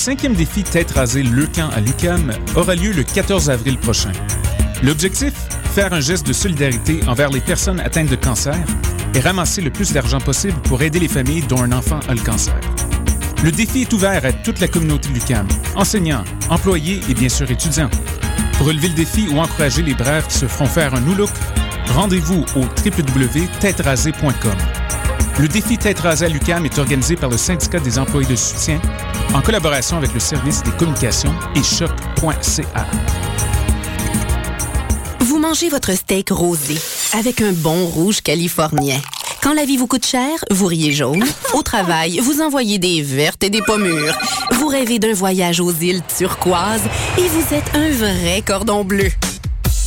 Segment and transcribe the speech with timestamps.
[0.00, 4.12] Le cinquième défi Tête rasée Le Camp à l'UCAM aura lieu le 14 avril prochain.
[4.82, 5.34] L'objectif?
[5.74, 8.56] Faire un geste de solidarité envers les personnes atteintes de cancer
[9.14, 12.20] et ramasser le plus d'argent possible pour aider les familles dont un enfant a le
[12.22, 12.58] cancer.
[13.44, 15.46] Le défi est ouvert à toute la communauté l'UCAM,
[15.76, 17.90] enseignants, employés et bien sûr étudiants.
[18.56, 21.30] Pour relever le défi ou encourager les brèves qui se feront faire un new look,
[21.88, 24.56] rendez-vous au www.têterasée.com.
[25.38, 28.80] Le défi Tête rasée à l'UCAM est organisé par le syndicat des employés de soutien
[29.34, 32.86] en collaboration avec le service des communications et choc.ca.
[35.20, 36.76] Vous mangez votre steak rosé
[37.18, 39.00] avec un bon rouge californien.
[39.42, 41.24] Quand la vie vous coûte cher, vous riez jaune.
[41.54, 44.16] Au travail, vous envoyez des vertes et des pommures.
[44.52, 46.84] Vous rêvez d'un voyage aux îles turquoises
[47.16, 49.10] et vous êtes un vrai cordon bleu.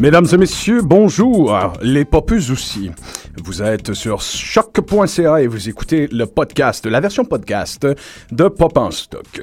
[0.00, 1.56] Mesdames et messieurs, bonjour.
[1.80, 2.90] Les popus aussi.
[3.44, 7.86] Vous êtes sur choc.ca et vous écoutez le podcast, la version podcast
[8.30, 9.40] de Pop en stock.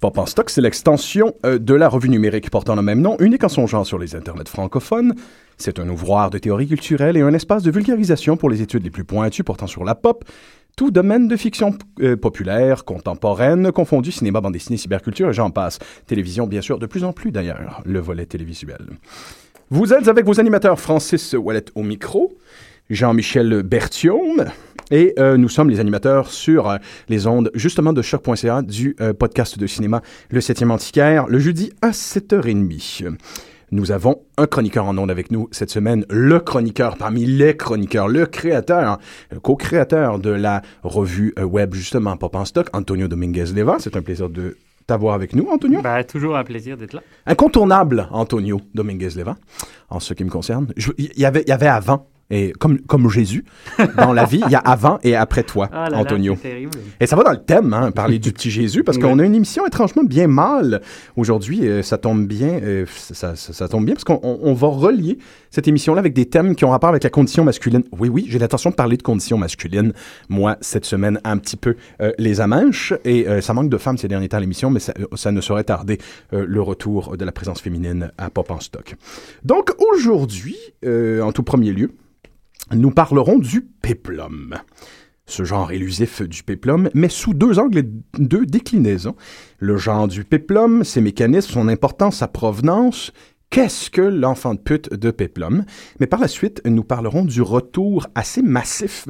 [0.00, 3.44] Pop en stock, c'est l'extension euh, de la revue numérique portant le même nom, unique
[3.44, 5.14] en son genre sur les internets francophones.
[5.56, 8.90] C'est un ouvroir de théorie culturelle et un espace de vulgarisation pour les études les
[8.90, 10.24] plus pointues portant sur la pop,
[10.76, 15.78] tout domaine de fiction euh, populaire, contemporaine, confondu cinéma, bande dessinée, cyberculture et j'en passe.
[16.06, 18.86] Télévision, bien sûr, de plus en plus d'ailleurs, le volet télévisuel.
[19.70, 22.36] Vous êtes avec vos animateurs Francis Wallet au micro,
[22.90, 24.44] Jean-Michel Berthiaume,
[24.90, 26.76] et euh, nous sommes les animateurs sur euh,
[27.08, 31.72] les ondes justement de choc.ca du euh, podcast de cinéma Le 7e Antiquaire, le jeudi
[31.82, 33.16] à 7h30.
[33.72, 38.06] Nous avons un chroniqueur en ondes avec nous cette semaine, le chroniqueur parmi les chroniqueurs,
[38.06, 38.98] le créateur,
[39.32, 43.78] le co-créateur de la revue web justement Pop en stock, Antonio Dominguez-Leva.
[43.80, 45.82] C'est un plaisir de t'avoir avec nous, Antonio.
[45.82, 47.02] Ben, toujours un plaisir d'être là.
[47.26, 49.36] Incontournable, Antonio Dominguez-Leva,
[49.90, 50.68] en ce qui me concerne.
[50.96, 53.44] Il y avait, il y avait avant, et comme, comme Jésus,
[53.96, 56.34] dans la vie, il y a avant et après toi, Ah là Antonio.
[56.34, 56.72] terrible.
[56.98, 59.34] Et ça va dans le thème, hein, parler du petit Jésus, parce qu'on a une
[59.34, 60.80] émission étrangement bien mâle
[61.16, 61.68] aujourd'hui.
[61.68, 64.66] euh, ça tombe bien, euh, ça, ça- ça tombe bien, parce qu'on on- on va
[64.68, 65.18] relier
[65.50, 67.82] cette émission-là avec des thèmes qui ont rapport avec la condition masculine.
[67.98, 69.92] Oui, oui, j'ai l'intention de parler de condition masculine,
[70.28, 72.92] moi, cette semaine, un petit peu euh, les amanches.
[73.04, 75.64] Et ça manque de femmes ces derniers temps à l'émission, mais ça, ça ne saurait
[75.64, 75.98] tarder
[76.32, 78.96] le retour de la présence féminine à Pop en stock.
[79.44, 81.90] Donc aujourd'hui, en tout premier lieu,
[82.74, 84.56] nous parlerons du péplum
[85.26, 87.88] ce genre élusif du péplum, mais sous deux angles et
[88.18, 89.16] deux déclinaisons.
[89.58, 93.12] Le genre du péplum, ses mécanismes, son importance, sa provenance.
[93.50, 95.64] Qu'est-ce que l'enfant de pute de péplum?
[96.00, 99.06] Mais par la suite, nous parlerons du retour assez massif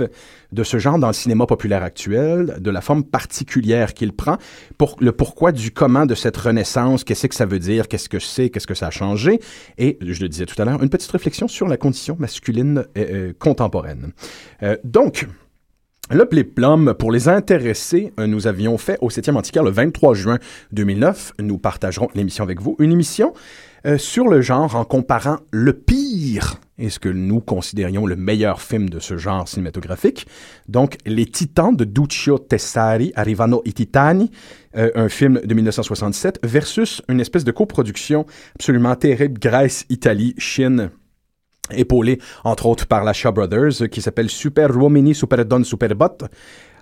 [0.53, 4.37] de ce genre dans le cinéma populaire actuel, de la forme particulière qu'il prend,
[4.79, 8.19] pour le pourquoi du comment de cette renaissance, qu'est-ce que ça veut dire, qu'est-ce que
[8.19, 9.41] c'est, qu'est-ce que ça a changé,
[9.79, 13.07] et, je le disais tout à l'heure, une petite réflexion sur la condition masculine euh,
[13.11, 14.13] euh, contemporaine.
[14.63, 15.27] Euh, donc,
[16.11, 20.39] le Pléplum, pour les intéressés, euh, nous avions fait au 7e Antiquaire le 23 juin
[20.73, 21.33] 2009.
[21.41, 22.77] Nous partagerons l'émission avec vous.
[22.79, 23.35] Une émission
[23.87, 28.61] euh, sur le genre en comparant le pire et ce que nous considérions le meilleur
[28.61, 30.27] film de ce genre cinématographique.
[30.69, 34.31] Donc, Les Titans de Duccio Tessari, Arrivano i Titani,
[34.77, 40.91] euh, un film de 1967, versus une espèce de coproduction absolument terrible, Grèce, Italie, Chine,
[41.71, 46.19] épaulé entre autres par la Shaw Brothers, qui s'appelle Super Uomini Super Don Superbot,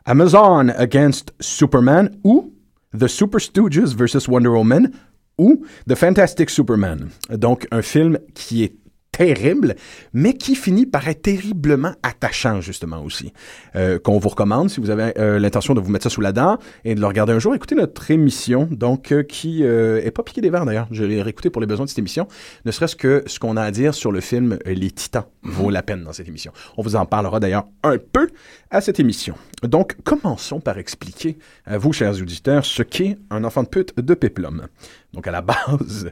[0.05, 2.53] Amazon Against Superman ou
[2.99, 4.91] The Super Stooges versus Wonder Woman
[5.39, 7.09] ou The Fantastic Superman.
[7.31, 8.75] Donc un film qui est
[9.17, 9.77] terrible,
[10.13, 13.33] mais qui finit par être terriblement attachant, justement, aussi.
[13.77, 16.33] Euh, qu'on vous recommande, si vous avez euh, l'intention de vous mettre ça sous la
[16.33, 20.23] dent et de le regarder un jour, écoutez notre émission, donc, euh, qui est pas
[20.23, 20.89] piqué des verres, d'ailleurs.
[20.91, 22.27] Je l'ai réécouté pour les besoins de cette émission.
[22.65, 25.83] Ne serait-ce que ce qu'on a à dire sur le film Les Titans vaut la
[25.83, 26.53] peine dans cette émission.
[26.77, 28.29] On vous en parlera d'ailleurs un peu
[28.71, 29.35] à cette émission.
[29.63, 34.15] Donc, commençons par expliquer à vous, chers auditeurs, ce qu'est un enfant de pute de
[34.15, 34.67] péplum.
[35.13, 36.11] Donc, à la base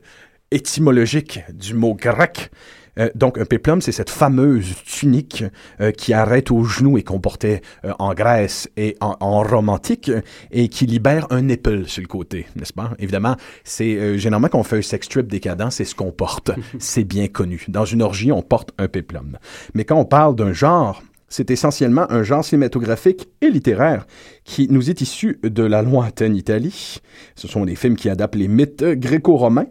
[0.52, 2.50] étymologique du mot grec,
[2.98, 5.44] Euh, donc, un péplum, c'est cette fameuse tunique
[5.80, 10.10] euh, qui arrête aux genoux et qu'on portait euh, en Grèce et en, en, romantique
[10.50, 12.92] et qui libère un nipple sur le côté, n'est-ce pas?
[12.98, 16.50] Évidemment, c'est euh, généralement quand on fait un sex trip décadent, c'est ce qu'on porte.
[16.78, 17.64] c'est bien connu.
[17.68, 19.38] Dans une orgie, on porte un péplum.
[19.74, 24.06] Mais quand on parle d'un genre, c'est essentiellement un genre cinématographique et littéraire
[24.44, 27.00] qui nous est issu de la lointaine Italie.
[27.36, 29.66] Ce sont des films qui adaptent les mythes gréco-romains.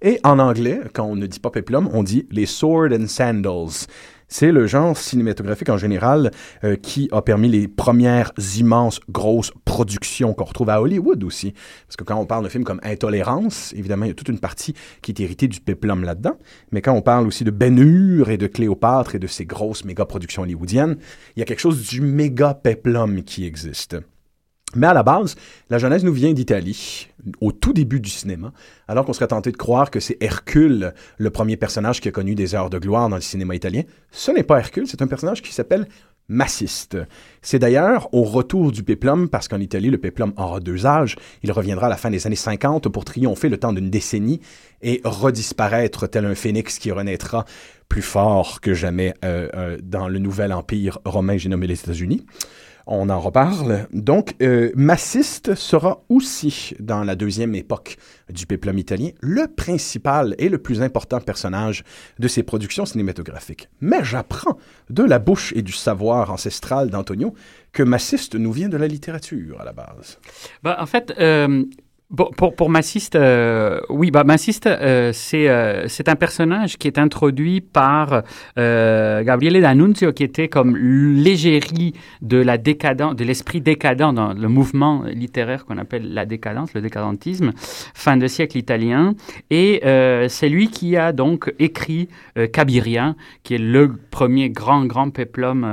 [0.00, 3.86] Et en anglais, quand on ne dit pas peplum, on dit les sword and sandals.
[4.32, 6.30] C'est le genre cinématographique en général
[6.64, 11.52] euh, qui a permis les premières immenses grosses productions qu'on retrouve à Hollywood aussi.
[11.86, 14.40] Parce que quand on parle de films comme Intolérance, évidemment, il y a toute une
[14.40, 16.38] partie qui est héritée du péplum là-dedans.
[16.70, 19.84] Mais quand on parle aussi de Ben Hur et de Cléopâtre et de ces grosses
[19.84, 20.96] méga productions hollywoodiennes,
[21.36, 23.98] il y a quelque chose du méga péplum qui existe.
[24.74, 25.36] Mais à la base,
[25.70, 27.08] la Genèse nous vient d'Italie,
[27.40, 28.52] au tout début du cinéma,
[28.88, 32.34] alors qu'on serait tenté de croire que c'est Hercule, le premier personnage qui a connu
[32.34, 33.82] des heures de gloire dans le cinéma italien.
[34.10, 35.86] Ce n'est pas Hercule, c'est un personnage qui s'appelle
[36.28, 36.96] Massiste.
[37.42, 41.16] C'est d'ailleurs au retour du péplum, parce qu'en Italie, le péplum aura deux âges.
[41.42, 44.40] Il reviendra à la fin des années 50 pour triompher le temps d'une décennie
[44.80, 47.44] et redisparaître tel un phénix qui renaîtra
[47.88, 52.24] plus fort que jamais euh, euh, dans le nouvel empire romain, j'ai nommé les États-Unis.
[52.86, 53.86] On en reparle.
[53.92, 57.96] Donc, euh, Massiste sera aussi, dans la deuxième époque
[58.28, 61.84] du péplum italien, le principal et le plus important personnage
[62.18, 63.68] de ses productions cinématographiques.
[63.80, 64.58] Mais j'apprends
[64.90, 67.34] de la bouche et du savoir ancestral d'Antonio
[67.72, 70.18] que Massiste nous vient de la littérature à la base.
[70.62, 71.64] Bah, en fait, euh,
[72.12, 76.86] Bon, pour, pour Massiste, euh, oui, bah, Massiste, euh, c'est euh, c'est un personnage qui
[76.86, 78.22] est introduit par
[78.58, 84.48] euh, Gabriele D'Annunzio, qui était comme l'égérie de la décadence, de l'esprit décadent dans le
[84.48, 87.52] mouvement littéraire qu'on appelle la décadence, le décadentisme,
[87.94, 89.14] fin de siècle italien.
[89.48, 94.84] Et euh, c'est lui qui a donc écrit euh, Cabiria, qui est le premier grand,
[94.84, 95.66] grand péplum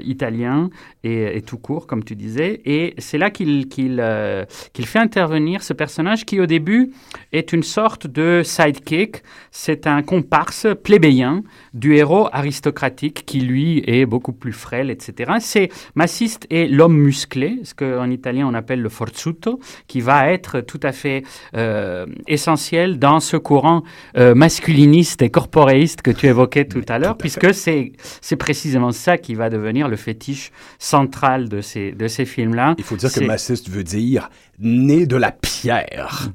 [0.00, 0.70] italien
[1.04, 2.60] et, et, tout court, comme tu disais.
[2.64, 6.92] Et c'est là qu'il qu'il fait intervenir ce personnage qui au début
[7.32, 11.42] est une sorte de sidekick, c'est un comparse plébéien
[11.74, 15.32] du héros aristocratique qui lui est beaucoup plus frêle, etc.
[15.40, 20.60] C'est Massiste et l'homme musclé, ce qu'en italien on appelle le forzuto, qui va être
[20.60, 21.22] tout à fait
[21.56, 23.82] euh, essentiel dans ce courant
[24.16, 29.34] euh, masculiniste et corporéiste que tu évoquais tout à l'heure, puisque c'est précisément ça qui
[29.34, 30.50] va devenir le fétiche
[30.88, 32.74] central de ces de ces films-là.
[32.78, 36.30] Il faut dire que Massiste veut dire né de la pierre.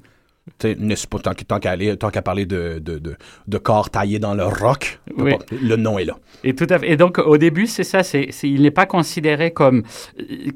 [0.63, 3.15] N'est-ce pas tant, tant qu'à qu parler de, de, de,
[3.47, 5.35] de, corps taillé dans le roc, oui.
[5.51, 6.17] le nom est là.
[6.43, 6.91] Et tout à fait.
[6.91, 8.03] Et donc au début, c'est ça.
[8.03, 9.83] C'est il n'est pas considéré comme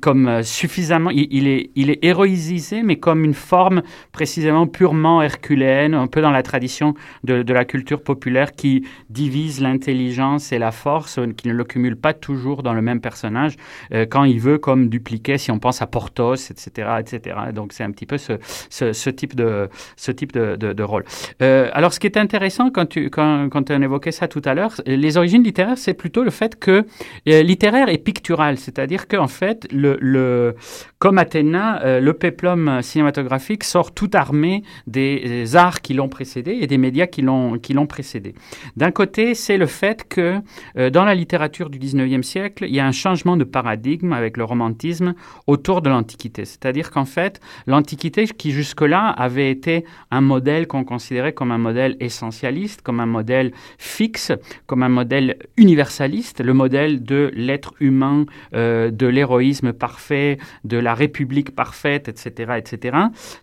[0.01, 1.10] comme suffisamment.
[1.10, 3.81] Il, il, est il est héroïsé, mais comme une forme
[4.12, 6.94] précisément purement herculéenne, un peu dans la tradition
[7.24, 11.95] de, de la culture populaire qui divise l'intelligence et la force, qui ne le cumule
[11.95, 13.56] pas toujours dans le même personnage
[13.94, 15.38] euh, quand il veut comme dupliquer.
[15.38, 17.38] Si on pense à Porthos, etc., etc.
[17.54, 18.34] Donc c'est un petit peu ce,
[18.70, 21.03] ce, ce type de ce type de, rôle.
[21.41, 24.53] Euh, alors, ce qui est intéressant quand tu quand, quand on évoquait ça tout à
[24.53, 26.86] l'heure, les origines littéraires, c'est plutôt le fait que
[27.27, 30.55] euh, littéraire est pictural, c'est-à-dire qu'en fait, le,
[31.00, 36.57] comme Athéna, euh, le péplum cinématographique sort tout armé des, des arts qui l'ont précédé
[36.62, 38.34] et des médias qui l'ont qui l'ont précédé.
[38.75, 40.41] D'un côté, c'est le fait que
[40.77, 44.38] euh, dans la littérature du 19e siècle, il y a un changement de paradigme avec
[44.38, 45.13] le romantisme
[45.48, 46.46] autour de l'Antiquité.
[46.46, 49.66] C'est-à-dire qu'en fait, l'Antiquité, qui jusque-là avait été
[50.12, 54.31] un modèle qu'on considérait comme un modèle essentialiste, comme un modèle fixe,
[54.65, 60.93] comme un modèle universaliste, le modèle de l'être humain, euh, de l'héroïsme parfait, de la
[60.93, 62.97] république parfaite, etc., etc.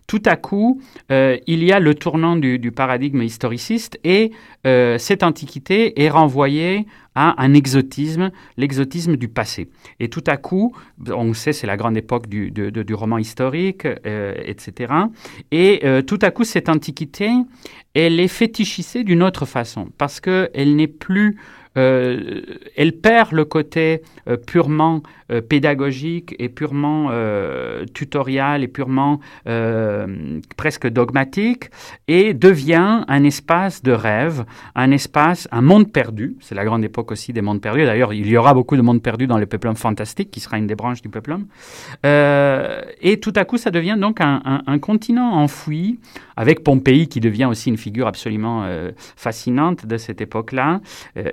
[0.07, 4.31] Tout à coup, euh, il y a le tournant du, du paradigme historiciste et
[4.65, 6.85] euh, cette antiquité est renvoyée
[7.15, 9.69] à un exotisme, l'exotisme du passé.
[9.99, 10.75] Et tout à coup,
[11.07, 14.93] on sait, c'est la grande époque du, roman historique, euh, etc.
[15.51, 17.31] Et euh, tout à coup, cette antiquité,
[17.93, 21.37] elle est fétichisée d'une autre façon, parce qu'elle n'est plus
[21.77, 22.41] euh,
[22.75, 26.75] elle perd le côté euh, purement euh, pédagogique et purement
[27.93, 29.19] tutorial et purement
[30.57, 31.69] presque dogmatique
[32.07, 36.35] et devient un espace de rêve, un espace, un monde perdu.
[36.41, 37.85] C'est la grande époque aussi des mondes perdus.
[37.85, 40.67] D'ailleurs, il y aura beaucoup de mondes perdus dans le peplum fantastique, qui sera une
[40.67, 41.47] des branches du peplum.
[42.03, 45.99] et tout à coup, ça devient donc un, continent enfoui,
[46.35, 48.67] avec Pompéi qui devient aussi une figure absolument
[49.15, 50.81] fascinante de cette époque-là.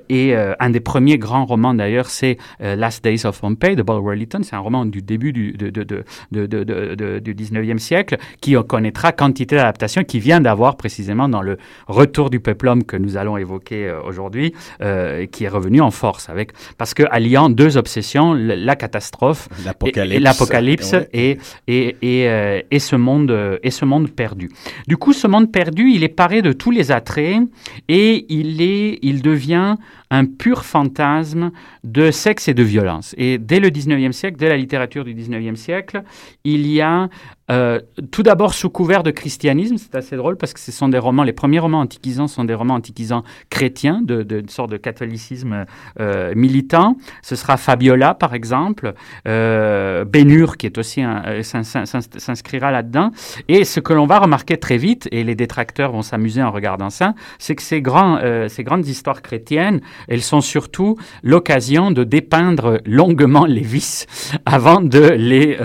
[0.08, 4.17] et et un des premiers grands romans d'ailleurs, c'est Last Days of Pompeii de Bulwer
[4.17, 4.41] Lytton.
[4.43, 9.57] C'est un roman du début du, de, de, de, du 19e siècle qui connaîtra quantité
[9.57, 14.53] d'adaptations, qui vient d'avoir précisément dans le Retour du peuplum que nous allons évoquer aujourd'hui,
[14.79, 21.39] qui est revenu en force avec parce que alliant deux obsessions, la catastrophe, l'apocalypse et,
[21.67, 24.51] et, et, et, ce monde et ce monde perdu.
[24.87, 27.41] Du coup, ce monde perdu, il est paré de tous les attraits
[27.89, 29.77] et il est, il devient
[30.11, 31.50] un pur fantasme
[31.85, 33.14] de sexe et de violence.
[33.19, 36.02] Et dès le 19e siècle, dès la littérature du 19e siècle,
[36.45, 37.09] il y a
[37.52, 37.80] euh,
[38.11, 41.23] tout d'abord sous couvert de christianisme, c'est assez drôle parce que ce sont des romans,
[41.23, 45.66] les premiers romans antiquisants sont des romans antiquisants chrétiens, de, sorte de catholicisme
[46.00, 46.97] euh, militant.
[47.21, 48.94] Ce sera Fabiola, par exemple,
[49.28, 53.11] euh, Bénur, qui est aussi un, s'inscrira là-dedans.
[53.49, 56.90] Et ce que l'on va remarquer très vite, et les détracteurs vont s'amuser en regardant
[56.90, 58.18] ça, c'est que ces, grands,
[58.49, 64.06] ces grandes histoires chrétiennes, elles sont surtout l'occasion de dépeindre longuement les vices
[64.47, 65.56] avant de les,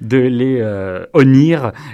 [0.00, 0.60] de les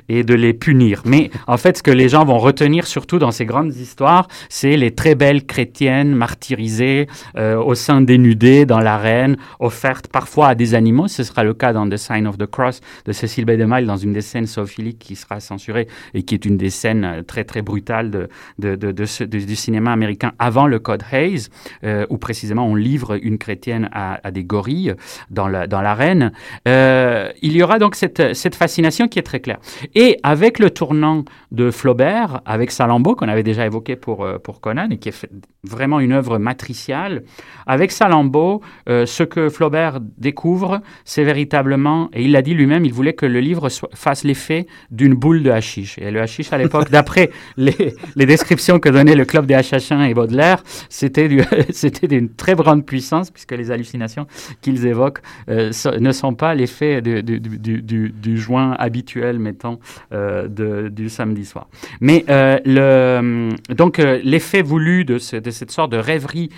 [0.08, 1.02] et de les punir.
[1.04, 4.76] Mais en fait, ce que les gens vont retenir surtout dans ces grandes histoires, c'est
[4.76, 7.06] les très belles chrétiennes martyrisées
[7.36, 11.08] euh, au sein dénudées dans l'arène, offertes parfois à des animaux.
[11.08, 13.52] Ce sera le cas dans The Sign of the Cross de Cécile B.
[13.52, 17.04] DeMille, dans une des scènes zoophiliques qui sera censurée et qui est une des scènes
[17.04, 18.28] euh, très très brutales
[18.58, 21.48] du cinéma américain avant le Code Hayes,
[21.84, 24.94] euh, où précisément on livre une chrétienne à, des gorilles
[25.30, 26.32] dans l'arène.
[26.66, 29.58] Dans euh, il y aura donc cette fascination qui est très clair.
[29.94, 34.60] Et avec le tournant de Flaubert, avec Salammbô, qu'on avait déjà évoqué pour, euh, pour
[34.60, 35.26] Conan, et qui est
[35.64, 37.24] vraiment une œuvre matriciale,
[37.66, 42.92] avec Salammbô, euh, ce que Flaubert découvre, c'est véritablement, et il l'a dit lui-même, il
[42.92, 45.98] voulait que le livre fasse l'effet d'une boule de hashish.
[45.98, 50.00] Et le hashish, à l'époque, d'après les, les, descriptions que donnait le club des hachachins
[50.00, 51.28] et Baudelaire, c'était
[52.08, 54.26] d'une très grande puissance, puisque les hallucinations
[54.60, 57.40] qu'ils évoquent euh, ne sont pas l'effet du, du,
[57.82, 59.78] du, du, joint habituel habituel, mettons,
[60.12, 61.68] euh, du samedi soir.
[62.00, 66.48] Mais euh, donc euh, l'effet voulu de, cette sorte de rêverie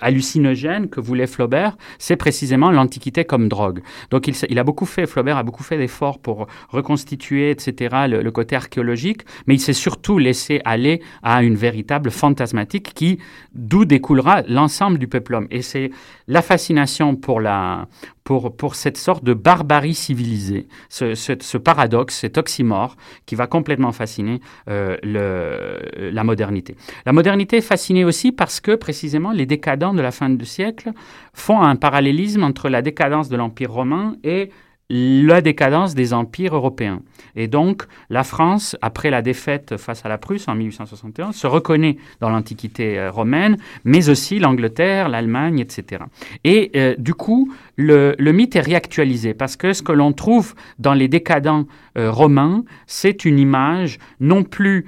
[0.00, 3.80] hallucinogène que voulait Flaubert, c'est précisément l'Antiquité comme drogue.
[4.10, 8.56] Donc il, a beaucoup fait, Flaubert a beaucoup fait d'efforts pour reconstituer, etc., le, côté
[8.56, 13.18] archéologique, mais il s'est surtout laissé aller à une véritable fantasmatique qui,
[13.54, 15.46] d'où découlera l'ensemble du peuplum.
[15.50, 15.90] Et c'est
[16.28, 17.40] la fascination pour
[18.74, 20.45] cette sorte de barbarie civilisée,
[20.88, 26.76] ce, paradoxe, cet oxymore qui va complètement fasciner euh, la modernité.
[27.04, 30.92] La modernité est fascinée aussi parce que précisément les décadents de la fin du siècle
[31.32, 34.50] font un parallélisme entre la décadence de l'Empire romain et
[34.88, 37.00] la décadence des empires européens.
[37.34, 41.96] Et donc, la France, après la défaite face à la Prusse en 1871, se reconnaît
[42.20, 46.04] dans l'Antiquité euh, romaine, mais aussi l'Angleterre, l'Allemagne, etc.
[46.44, 50.94] Et euh, du coup, le, mythe est réactualisé parce que ce que l'on trouve dans
[50.94, 51.66] les décadents
[51.96, 54.86] euh, romains, c'est une image non plus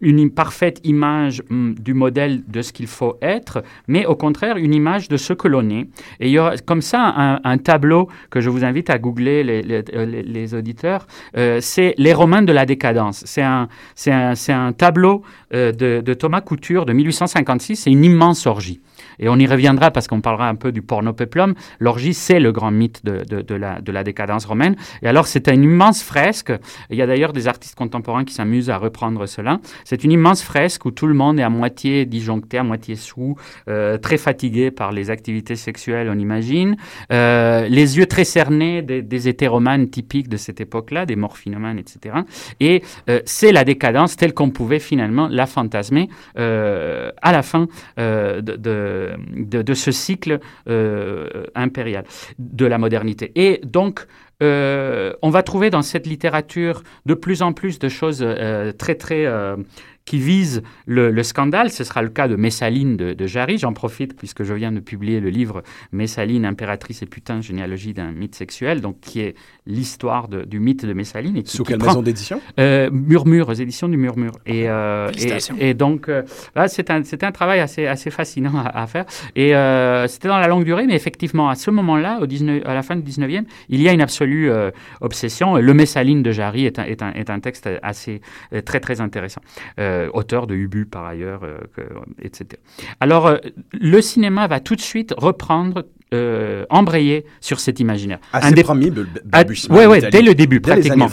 [0.00, 4.74] une parfaite image hum, du modèle de ce qu'il faut être, mais au contraire une
[4.74, 5.88] image de ce que l'on est.
[6.20, 9.62] Et il y aura comme ça un, tableau que je vous invite à googler les,
[9.62, 13.24] les, auditeurs, euh, c'est Les Romains de la décadence.
[13.26, 15.22] C'est un, tableau
[15.54, 18.80] euh, de, de, Thomas Couture de 1856, c'est une immense orgie.
[19.18, 21.54] Et on y reviendra parce qu'on parlera un peu du porno-peplum.
[21.80, 24.76] L'orgie, c'est le grand mythe de, de, de, la, de décadence romaine.
[25.02, 26.52] Et alors, c'est une immense fresque.
[26.90, 29.60] Il y a d'ailleurs des artistes contemporains qui s'amusent à reprendre cela.
[29.84, 33.36] C'est une immense fresque où tout le monde est à moitié disjoncté, à moitié sous,
[33.68, 36.76] euh, très fatigué par les activités sexuelles, on imagine.
[37.12, 42.16] Euh, les yeux très cernés des, hétéromanes typiques de cette époque-là, des morphinomanes, etc.
[42.60, 46.08] Et euh, c'est la décadence telle qu'on pouvait finalement la fantasmer
[46.38, 52.04] euh, à la fin euh, de, de ce cycle euh, impérial
[52.38, 53.32] de la modernité.
[53.34, 54.06] Et donc,
[54.42, 58.94] euh, on va trouver dans cette littérature de plus en plus de choses euh, très
[58.94, 59.26] très
[60.08, 61.70] qui vise le, scandale.
[61.70, 63.58] Ce sera le cas de Messaline de, Jarry.
[63.58, 65.62] J'en profite puisque je viens de publier le livre
[65.92, 69.34] Messaline, impératrice et putain, généalogie d'un mythe sexuel, donc qui est
[69.66, 71.36] l'histoire du mythe de Messaline.
[71.36, 72.40] Et Sous quelle maison d'édition?
[72.58, 74.32] euh, Murmure, aux éditions du Murmure.
[74.46, 75.10] Et, euh,
[75.58, 76.22] et, donc, euh,
[76.68, 79.04] c'est un, un, travail assez, assez fascinant à, faire.
[79.36, 82.20] Et euh, c'était dans la longue durée, mais effectivement, à ce moment-là,
[82.64, 84.50] à la fin du 19e, il y a une absolue
[85.02, 85.56] obsession.
[85.56, 88.22] Le Messaline de Jarry est un, est un, est un texte assez,
[88.64, 89.42] très, très intéressant.
[89.97, 91.58] Euh, auteur de Ubu par ailleurs, euh,
[92.20, 92.60] etc.
[93.00, 93.38] Alors, euh,
[93.72, 95.84] le cinéma va tout de suite reprendre
[96.70, 98.18] embrayer sur cet imaginaire.
[98.32, 98.90] Assez des premier
[99.70, 101.08] Oui, oui, dès le début, pratiquement.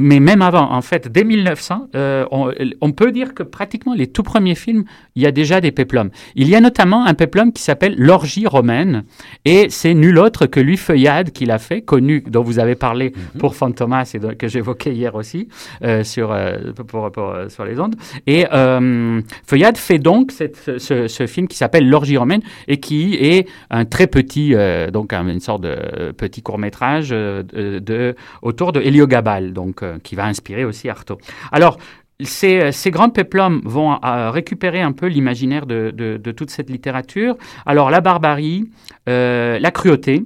[0.00, 1.88] mais même avant, en fait, dès 1900,
[2.30, 5.70] on, on, peut dire que pratiquement les tout premiers films il y a déjà des
[5.72, 6.10] péplums.
[6.34, 9.04] Il y a notamment un péplum qui s'appelle l'orgie romaine,
[9.44, 13.12] et c'est nul autre que lui Feuillade qui l'a fait, connu, dont vous avez parlé
[13.16, 13.40] Mhm.
[13.40, 15.48] pour Fantomas et que j'évoquais hier aussi
[15.82, 17.96] euh, sur, euh, pour, pour, euh, sur les ondes.
[18.26, 22.78] Et euh, Feuillade fait donc cette, ce, ce- ce film qui s'appelle l'orgie romaine et
[22.80, 27.44] qui est un très petit, euh, donc un- une sorte de petit court métrage de,
[27.78, 31.18] de- autour de Héliogabale, donc euh, qui va inspirer aussi Artaud.
[31.52, 31.76] Alors
[32.20, 37.36] ces, grands péplums vont euh, récupérer un peu l'imaginaire de, toute cette littérature.
[37.66, 38.70] Alors la barbarie,
[39.06, 40.24] euh, la cruauté,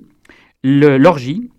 [0.62, 1.50] l'orgie,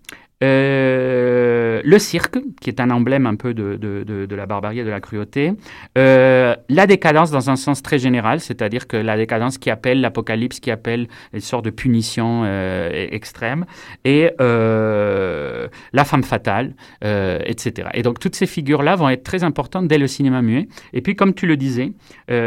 [0.42, 4.88] euh, le cirque, qui est un emblème un peu de, de- la barbarie et de
[4.90, 5.52] la cruauté,
[5.98, 10.58] euh, la décadence dans un sens très général, c'est-à-dire que la décadence qui appelle l'apocalypse,
[10.58, 13.66] qui appelle une sorte de punition euh, e- extrême,
[14.04, 17.88] et la femme fatale, etc.
[17.94, 20.66] Et donc toutes ces figures-là vont être très importantes dès le cinéma muet.
[20.92, 21.92] Et puis, comme tu le disais,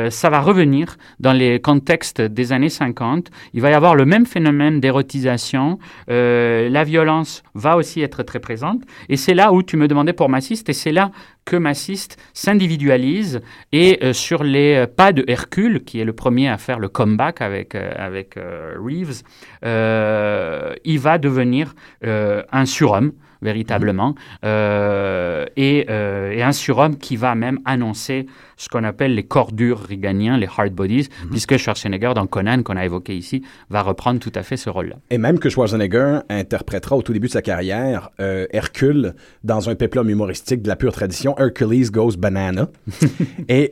[0.10, 3.30] ça va revenir dans les contextes des années 50.
[3.54, 5.80] Il va y avoir le même phénomène d'érotisation.
[6.08, 8.82] La violence va aussi être très présente.
[9.10, 11.12] Et c'est là où tu me demandais pour Massiste, et c'est là
[11.46, 13.42] que Massiste s'individualise.
[13.72, 16.90] Et euh, sur les euh, pas de Hercule, qui est le premier à faire le
[16.90, 19.22] comeback avec, euh, avec Reeves,
[19.64, 21.74] il va devenir
[22.04, 23.14] un surhomme
[23.46, 28.26] véritablement, euh, et, euh, et un surhomme qui va même annoncer
[28.58, 32.76] ce qu'on appelle les corps durs riganiens, les hard bodies, puisque Schwarzenegger, dans Conan, qu'on
[32.76, 34.96] a évoqué ici, va reprendre tout à fait ce rôle-là.
[35.10, 39.76] Et même que Schwarzenegger interprétera au tout début de sa carrière euh, Hercule dans un
[39.76, 42.70] péplum humoristique de la pure tradition, Hercules Goes Banana.
[43.50, 43.72] et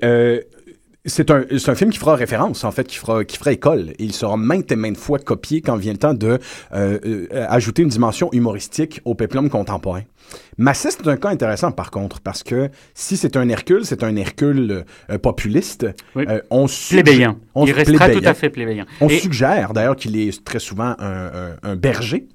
[1.05, 3.89] c'est un, c'est un film qui fera référence, en fait, qui fera, qui fera école.
[3.99, 6.39] Et il sera maintes et maintes fois copié quand vient le temps de
[6.73, 10.03] euh, euh, ajouter une dimension humoristique au péplum contemporain.
[10.57, 14.15] Massiste est un cas intéressant, par contre, parce que si c'est un Hercule, c'est un
[14.15, 15.87] Hercule euh, populiste.
[16.15, 16.25] Oui.
[16.29, 17.37] Euh, on suggère- Plébéien.
[17.55, 18.21] on- Il restera plébéien.
[18.21, 18.85] tout à fait plébéien.
[19.01, 22.27] On Et- suggère d'ailleurs qu'il est très souvent un, un- un berger.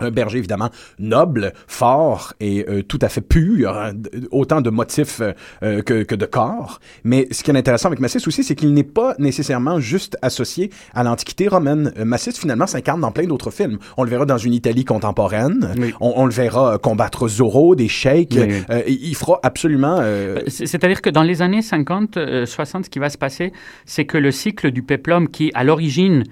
[0.00, 3.92] Un berger évidemment noble, fort et euh, tout à fait pur, hein,
[4.30, 6.80] autant de motifs euh, euh, que, que de corps.
[7.04, 10.70] Mais ce qui est intéressant avec Massiste aussi, c'est qu'il n'est pas nécessairement juste associé
[10.94, 11.92] à l'Antiquité romaine.
[11.98, 13.78] Euh, Massiste finalement s'incarne dans plein d'autres films.
[13.98, 15.74] On le verra dans une Italie contemporaine.
[15.78, 15.92] Oui.
[16.00, 18.34] On, on le verra euh, combattre Zorro, des sheiks.
[18.40, 18.62] Oui.
[18.70, 19.98] Euh, il fera absolument.
[20.00, 23.52] euh, C'est- C'est-à-dire que dans les années 50, euh, 60, ce qui va se passer,
[23.84, 26.24] c'est que le cycle du péplum, qui à l'origine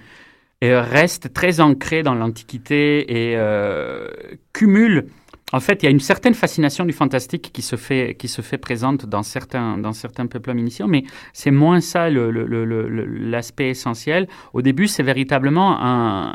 [0.62, 4.08] reste très ancré dans l'Antiquité et euh,
[4.52, 5.06] cumule.
[5.52, 8.40] En fait, il y a une certaine fascination du fantastique qui se fait, qui se
[8.42, 14.28] fait présente dans certains, dans certains peuples initiaux, mais c'est moins ça l'aspect essentiel.
[14.52, 16.34] Au début, c'est véritablement un,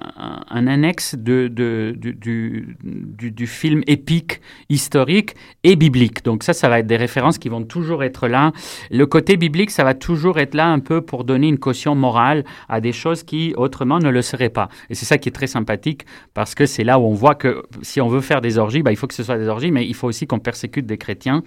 [0.50, 6.24] un- annexe de, de- du- du film épique, historique et biblique.
[6.26, 8.52] Donc ça, ça va être des références qui vont toujours être là.
[8.92, 12.44] Le côté biblique, ça va toujours être là un peu pour donner une caution morale
[12.68, 14.70] à des choses qui autrement ne le seraient pas.
[14.90, 17.64] Et c'est ça qui est très sympathique parce que c'est là où on voit que
[17.82, 19.86] si on veut faire des orgies, bah, il faut que ce soit des orgies, mais
[19.86, 21.44] il faut aussi qu'on persécute des chrétiens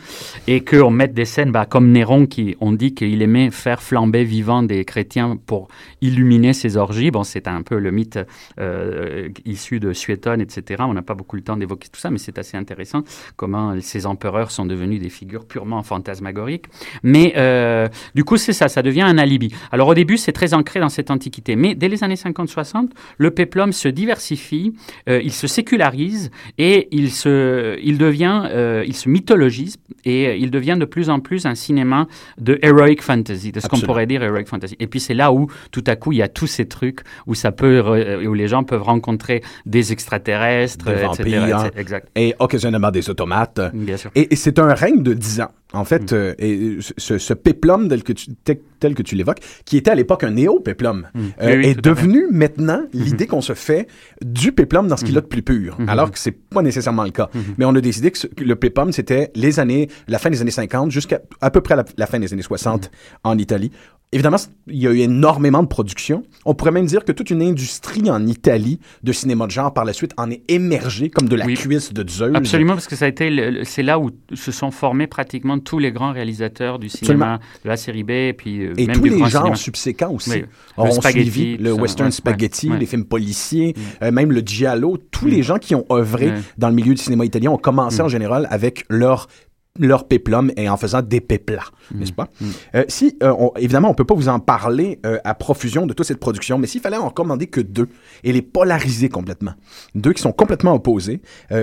[0.47, 4.25] et qu'on mette des scènes bah, comme Néron qui, on dit qu'il aimait faire flamber
[4.25, 5.68] vivant des chrétiens pour
[6.01, 7.11] illuminer ses orgies.
[7.11, 8.18] Bon, c'est un peu le mythe
[8.61, 10.83] euh, issu de Suétone, etc.
[10.87, 13.03] On n'a pas beaucoup le temps d'évoquer tout ça, mais c'est assez intéressant
[13.37, 16.66] comment ces empereurs sont devenus des figures purement fantasmagoriques.
[17.03, 19.53] Mais euh, du coup, c'est ça, ça devient un alibi.
[19.73, 23.31] Alors au début, c'est très ancré dans cette antiquité, mais dès les années 50-60, le
[23.31, 24.75] péplum se diversifie,
[25.09, 27.47] euh, il se sécularise et il se,
[27.82, 32.06] il devient, euh, il se mythologise et il devient de plus en plus un cinéma
[32.40, 34.76] de heroic fantasy, de ce qu'on pourrait dire heroic fantasy.
[34.80, 37.34] Et puis c'est là où tout à coup il y a tous ces trucs où
[37.34, 41.04] ça peut, re- où les gens peuvent rencontrer des extraterrestres, Des etc.,
[41.38, 41.64] vampires.
[41.66, 41.70] etc.
[41.76, 42.08] Exact.
[42.16, 43.61] et occasionnellement des automates.
[43.74, 44.11] Bien sûr.
[44.14, 45.50] Et, et c'est un règne de 10 ans.
[45.74, 49.40] En fait, euh, et ce, ce péplum tel que tu, tel, tel que tu l'évoques,
[49.66, 51.20] qui était à l'époque un néo-péplum, euh, Mm.
[51.42, 51.81] Oui, oui, est fait.
[51.83, 53.87] devenu maintenant l'idée qu'on se fait
[54.24, 57.11] du péplum dans ce qu'il a de plus pur, alors que c'est pas nécessairement le
[57.11, 57.28] cas.
[57.59, 60.40] Mais on a décidé que, ce- que le péplum, c'était les années, la fin des
[60.40, 62.90] années 50 jusqu'à à peu près la, la fin des années 60 Mhm.
[63.24, 63.70] en Italie.
[64.11, 66.23] Évidemment, il y a eu énormément de production.
[66.47, 69.85] On pourrait même dire que toute une industrie en Italie de cinéma de genre par
[69.85, 71.55] la suite en est émergée comme de la Oui.
[71.55, 72.35] cuisse de Zeus.
[72.35, 75.92] Absolument, parce que ça a été, c'est là où se sont formés pratiquement tous les
[75.92, 79.11] grands réalisateurs du cinéma, de la série B, et puis euh, Et même tous du
[79.11, 79.57] les grand genres cinéma.
[79.57, 80.31] subséquents aussi.
[80.31, 80.44] Oui.
[80.79, 82.79] Le suivi le ça, western ouais, spaghetti, ouais.
[82.79, 84.97] les films policiers, euh, même le giallo.
[85.11, 88.07] Tous les gens qui ont œuvré dans le milieu du cinéma italien ont commencé Mm.
[88.07, 89.29] en général avec leur
[89.78, 91.98] leur péplum et en faisant des péplats, Mm.
[92.00, 92.28] n'est-ce pas?
[92.74, 95.92] Euh, si, euh, on- évidemment, on peut pas vous en parler euh, à profusion de
[95.94, 97.88] toute cette production, mais s'il fallait en recommander que deux
[98.24, 99.52] et les polariser complètement,
[99.94, 101.22] deux qui sont complètement opposés,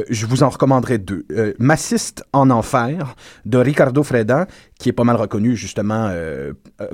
[0.09, 1.25] je vous en recommanderais deux.
[1.59, 4.47] Massiste en enfer de Ricardo Freda,
[4.79, 6.11] qui est pas mal reconnu justement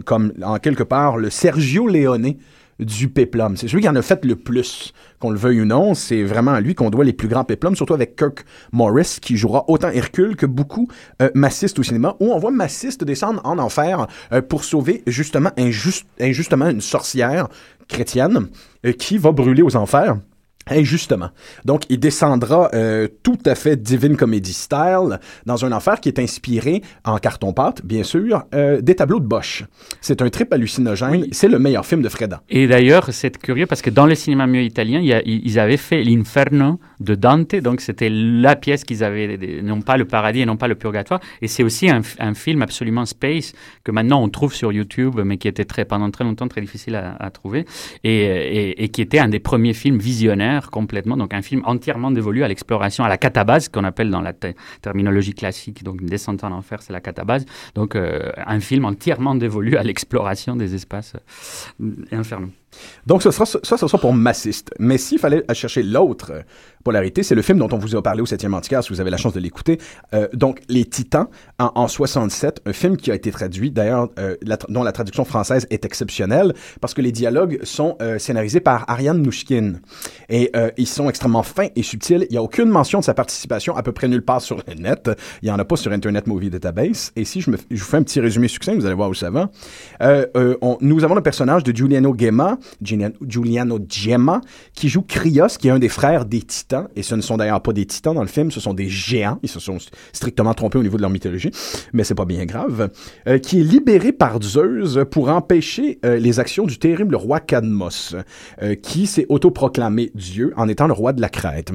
[0.05, 2.33] comme en quelque part le Sergio Leone
[2.81, 3.55] du péplum.
[3.55, 5.93] C'est celui qui en a fait le plus, qu'on le veuille ou non.
[5.93, 9.37] C'est vraiment à lui qu'on doit les plus grands péplums, surtout avec Kirk Morris, qui
[9.37, 10.87] jouera autant Hercule que beaucoup
[11.21, 11.29] euh,
[11.77, 16.69] au cinéma, où on voit massiste descendre en enfer euh, pour sauver justement injuste- injustement
[16.69, 17.47] une sorcière
[17.87, 18.47] chrétienne
[18.85, 20.17] euh, qui va brûler aux enfers.
[20.71, 21.29] Injustement.
[21.65, 26.17] Donc, il descendra euh, tout à fait Divine Comedy style dans un enfer qui est
[26.19, 29.65] inspiré en carton-pâte, bien sûr, euh, des tableaux de Bosch.
[29.99, 31.25] C'est un trip hallucinogène.
[31.31, 32.41] C'est le meilleur film de Freda.
[32.49, 35.59] Et d'ailleurs, c'est curieux parce que dans le cinéma mieux italien, il y a- ils
[35.59, 40.41] avaient fait l'Inferno de Dante, donc c'était la pièce qu'ils avaient, non pas le paradis
[40.41, 41.19] et non pas le purgatoire.
[41.41, 42.01] Et c'est aussi un,
[42.33, 43.53] film absolument space
[43.83, 46.95] que maintenant on trouve sur YouTube, mais qui était très, pendant très longtemps très difficile
[46.95, 47.65] à, à trouver,
[48.03, 52.11] et, et- et qui était un des premiers films visionnaires complètement, donc un film entièrement
[52.11, 56.07] dévolu à l'exploration, à la catabase, qu'on appelle dans la te- terminologie classique, donc une
[56.07, 57.45] descente en enfer, c'est la catabase.
[57.75, 61.15] Donc euh, un film entièrement dévolu à l'exploration des espaces
[61.81, 62.51] euh, infernaux.
[63.05, 64.71] Donc, ce sera, ça, ce sera pour massiste.
[64.79, 66.41] Mais s'il fallait chercher l'autre euh,
[66.83, 69.11] polarité, c'est le film dont on vous a parlé au 7e Antiquaire, si vous avez
[69.11, 69.79] la chance de l'écouter.
[70.13, 71.27] Euh, donc, Les Titans,
[71.59, 74.35] en, en 67, un film qui a été traduit, d'ailleurs, euh,
[74.69, 79.81] dont la traduction française est exceptionnelle, parce que les dialogues sont scénarisés par Ariane Nouchkine.
[80.29, 82.25] Et ils sont extrêmement fins et subtils.
[82.29, 84.73] Il n'y a aucune mention de sa participation à peu près nulle part sur le
[84.75, 85.09] net.
[85.41, 87.11] Il n'y en a pas sur Internet Movie Database.
[87.15, 89.49] Et si je, vous fais un petit résumé succinct, vous allez voir où ça va.
[90.81, 94.41] Nous avons le personnage de Giuliano Gemma, Giuliano, Gemma,
[94.73, 96.87] qui joue Krios, qui est un des frères des Titans.
[96.95, 99.39] Et ce ne sont d'ailleurs pas des Titans dans le film, ce sont des géants.
[99.43, 99.77] Ils se sont
[100.13, 101.51] strictement trompés au niveau de leur mythologie,
[101.93, 102.89] mais c'est pas bien grave.
[103.27, 108.15] Euh, qui est libéré par Zeus pour empêcher euh, les actions du terrible roi Cadmos,
[108.61, 111.71] euh, qui s'est autoproclamé Dieu en étant le roi de la Crète.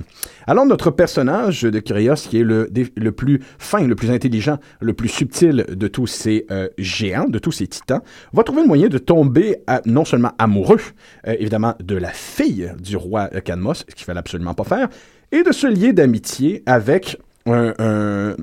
[0.47, 4.93] Alors notre personnage de Krios, qui est le, le plus fin, le plus intelligent, le
[4.93, 6.47] plus subtil de tous ces
[6.79, 8.01] géants, de tous ces titans,
[8.33, 10.76] va trouver le moyen de tomber non seulement amoureux,
[11.27, 14.89] euh, évidemment, de la fille du roi Cadmos, ce qu'il fallait absolument pas faire,
[15.33, 18.35] et de se lier d'amitié avec un-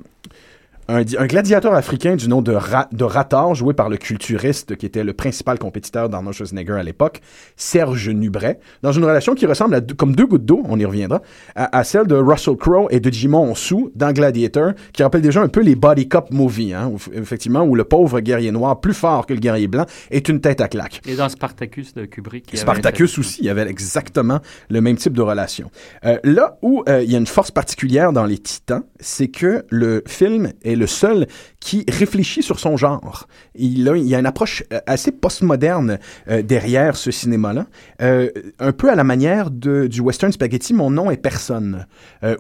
[0.88, 4.76] un, di- un gladiateur africain du nom de, Ra- de Ratar, joué par le culturiste
[4.76, 7.22] qui était le principal compétiteur d'Arnold Schwarzenegger à l'époque,
[7.56, 11.22] Serge Nubret, dans une relation qui ressemble à comme deux gouttes d'eau, on y reviendra,
[11.56, 15.42] à, à celle de Russell Crowe et de Jimon Sou dans Gladiator, qui rappelle déjà
[15.42, 18.94] un peu les body cop movies, hein, où- effectivement, où le pauvre guerrier noir, plus
[18.94, 21.02] fort que le guerrier blanc, est une tête à claque.
[21.08, 22.46] Et dans Spartacus de Kubrick.
[22.52, 25.70] il y avait Spartacus aussi, il y avait exactement le même type de relation.
[26.06, 29.66] Euh, là où euh, il y a une force particulière dans les Titans, c'est que
[29.70, 31.28] le film est le seul
[31.60, 33.28] qui réfléchit sur son genre.
[33.56, 37.68] Il, a, il y a une approche euh, assez postmoderne euh, derrière ce cinéma-là,
[38.02, 41.86] euh, un peu à la manière de, du western spaghetti Mon nom est personne,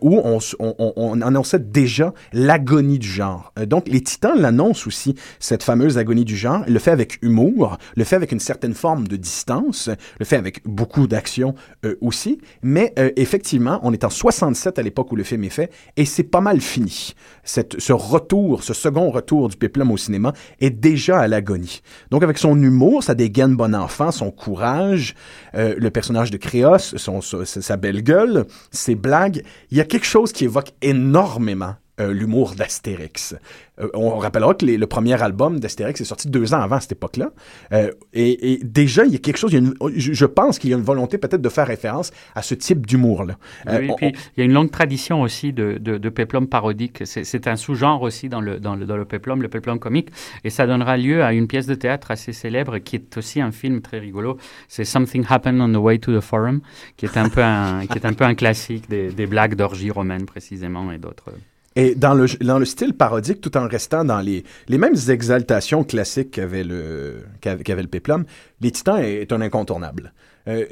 [0.01, 3.53] où on, annonçait déjà l'agonie du genre.
[3.67, 8.03] Donc les Titans l'annoncent aussi, cette fameuse agonie du genre, le fait avec humour, le
[8.03, 11.55] fait avec une certaine forme de distance, le fait avec beaucoup d'action
[12.01, 16.05] aussi, mais effectivement, on est en 67 à l'époque où le film est fait, et
[16.05, 17.13] c'est pas mal fini.
[17.43, 18.22] Cette, ce retour,
[18.61, 21.81] ce second retour du péplum au cinéma est déjà à l'agonie.
[22.11, 25.15] Donc avec son humour, sa dégaine bon enfant, son courage,
[25.55, 30.31] euh, le personnage de Créos, sa belle gueule, ses blagues, il y a quelque chose
[30.31, 33.35] qui évoque énormément euh, l'humour d'Astérix.
[33.79, 36.93] Euh, on rappellera que les- le premier album d'Astérix est sorti deux ans avant cette
[36.93, 37.31] époque-là.
[37.71, 40.57] Euh, et, et déjà, il y a quelque chose, il y a une- je, pense
[40.59, 43.37] qu'il y a une volonté peut-être de faire référence à ce type d'humour-là.
[43.67, 47.03] Oui, on- puis il y a une longue tradition aussi de, de, de peplum parodique.
[47.05, 50.09] C'est un sous-genre aussi dans le, dans, le, dans le peplum, le peplum comique.
[50.43, 53.51] Et ça donnera lieu à une pièce de théâtre assez célèbre qui est aussi un
[53.51, 54.37] film très rigolo.
[54.67, 56.61] C'est Something Happened on the Way to the Forum,
[56.97, 59.91] qui est un peu un, qui est un, peu un classique des, des blagues d'orgie
[59.91, 61.29] romaine précisément et d'autres.
[61.75, 65.83] Et dans le, dans le style parodique, tout en restant dans les, les mêmes exaltations
[65.83, 68.25] classiques qu'avait le, qu'avait le Péplum,
[68.61, 70.13] Les Titans est, un incontournable.
[70.47, 70.65] Euh,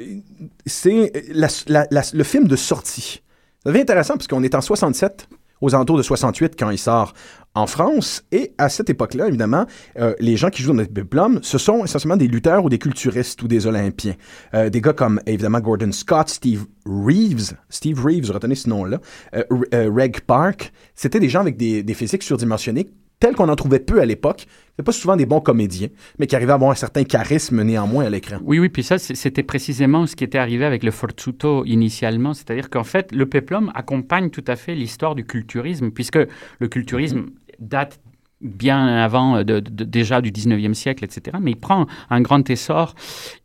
[0.65, 3.21] c'est la- la- la- le film de sortie.
[3.63, 5.27] Ça devient intéressant parce qu'on est en 67,
[5.61, 7.13] aux alentours de 68 quand il sort
[7.53, 8.23] en France.
[8.31, 9.65] Et à cette époque-là, évidemment,
[9.99, 12.79] euh, les gens qui jouent dans le Péplum, ce sont essentiellement des lutteurs ou des
[12.79, 14.15] culturistes ou des Olympiens.
[14.53, 18.99] Euh, des gars comme, évidemment, Gordon Scott, Steve Reeves, Steve Reeves, retenez ce nom-là,
[19.35, 20.71] euh, Reg Park.
[20.95, 22.87] C'était des gens avec des, des physiques surdimensionnés
[23.21, 24.47] tels qu'on en trouvait peu à l'époque.
[24.75, 28.05] C'est pas souvent des bons comédiens, mais qui arrivaient à avoir un certain charisme néanmoins
[28.05, 28.37] à l'écran.
[28.43, 32.69] Oui, oui, puis ça, c'était précisément ce qui était arrivé avec le Forzuto initialement, c'est-à-dire
[32.69, 36.17] qu'en fait, le peplum accompagne tout à fait l'histoire du culturisme, puisque
[36.59, 37.27] le culturisme
[37.59, 37.99] date
[38.41, 41.37] bien avant euh, de, de, déjà du 19e siècle, etc.
[41.41, 42.95] Mais il prend un grand essor.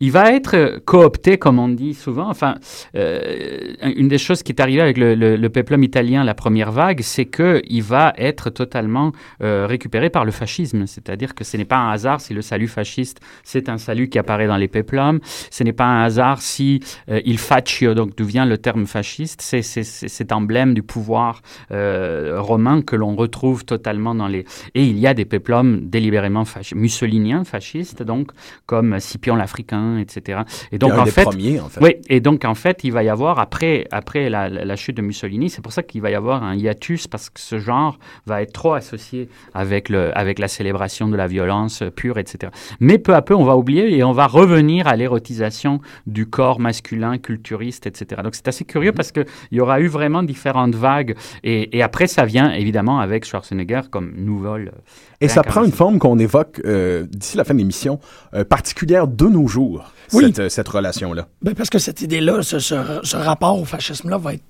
[0.00, 2.28] Il va être coopté, comme on dit souvent.
[2.28, 2.56] Enfin,
[2.94, 6.72] euh, une des choses qui est arrivée avec le, le, le péplum italien, la première
[6.72, 10.86] vague, c'est qu'il va être totalement euh, récupéré par le fascisme.
[10.86, 14.18] C'est-à-dire que ce n'est pas un hasard si le salut fasciste, c'est un salut qui
[14.18, 15.20] apparaît dans les péplums.
[15.50, 19.40] Ce n'est pas un hasard si euh, il faccio, donc d'où vient le terme fasciste,
[19.42, 24.44] c'est cet emblème du pouvoir euh, romain que l'on retrouve totalement dans les...
[24.90, 26.44] il y a des péplums délibérément
[26.74, 28.30] mussoliniens, fascistes, donc,
[28.66, 30.40] comme Scipion l'Africain, etc.
[30.72, 33.08] Et donc, en fait, premiers, en fait, Oui, et donc, en fait, il va y
[33.08, 36.42] avoir, après, après la, la chute de Mussolini, c'est pour ça qu'il va y avoir
[36.42, 41.08] un hiatus, parce que ce genre va être trop associé avec, le, avec la célébration
[41.08, 42.52] de la violence pure, etc.
[42.80, 46.60] Mais peu à peu, on va oublier et on va revenir à l'érotisation du corps
[46.60, 48.22] masculin, culturiste, etc.
[48.22, 48.96] Donc, c'est assez curieux mm -hmm.
[48.96, 51.14] parce qu'il y aura eu vraiment différentes vagues.
[51.44, 54.72] Et, et après, ça vient, évidemment, avec Schwarzenegger comme nouvelle
[55.20, 58.00] et ça prend une forme qu'on évoque euh, d'ici la fin de l'émission,
[58.34, 60.24] euh, particulière de nos jours, oui.
[60.26, 61.28] cette, euh, cette relation-là.
[61.42, 64.44] Ben parce que cette idée-là, ce, ce, ce, rapport au fascisme-là va être,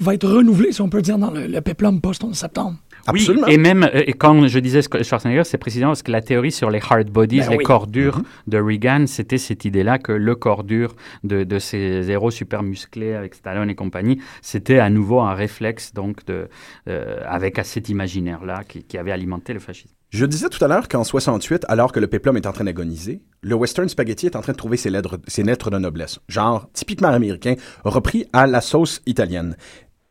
[0.00, 2.76] va être renouvelé, si on peut dire, dans le, le péplum post-11 septembre.
[3.12, 3.46] Oui, Absolument.
[3.46, 6.80] et même, et quand je disais Schwarzenegger, c'est précisément parce que la théorie sur les
[6.88, 7.64] hard bodies, ben les oui.
[7.64, 8.50] corps durs mm -hmm.
[8.52, 13.14] de Reagan, c'était cette idée-là que le corps dur de, de, ces héros super musclés
[13.14, 16.48] avec Stallone et compagnie, c'était à nouveau un réflexe, donc, de,
[16.88, 19.94] euh, avec cet imaginaire-là qui, qui avait alimenté le fascisme.
[20.10, 23.22] Je disais tout à l'heure qu'en 68, alors que le péplum est en train d'agoniser,
[23.42, 26.68] le western spaghetti est en train de trouver ses lettres, ses lettres de noblesse, genre
[26.72, 29.56] typiquement américain, repris à la sauce italienne.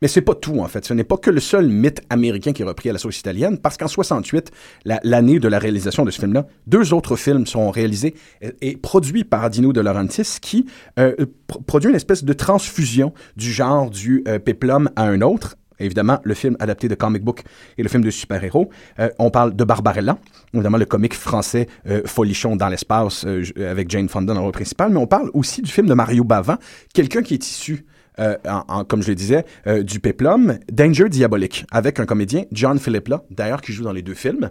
[0.02, 0.84] Mais c'est pas tout, en fait.
[0.84, 3.58] Ce n'est pas que le seul mythe américain qui est repris à la sauce italienne,
[3.58, 4.50] parce qu'en 68,
[4.84, 8.14] l'année la, de la réalisation de ce film-là, deux autres films sont réalisés
[8.60, 10.66] et, produits par Dino De Laurentiis, qui
[10.98, 11.14] euh,
[11.66, 16.34] produit une espèce de transfusion du genre du euh, péplum à un autre, évidemment, le
[16.34, 17.42] film adapté de comic book
[17.78, 18.70] et le film de super-héros.
[18.98, 20.18] Euh, on parle de Barbarella,
[20.54, 24.52] évidemment le comique français euh, folichon dans l'espace euh, avec Jane Fonda dans le rôle
[24.52, 26.58] principal, mais on parle aussi du film de Mario Bava,
[26.94, 27.84] quelqu'un qui est issu
[28.20, 28.36] euh,
[28.88, 33.22] comme je le disais, euh, du Peplum, Danger Diabolique, avec un comédien, John Philip là,
[33.30, 34.50] d'ailleurs, qui joue dans les deux films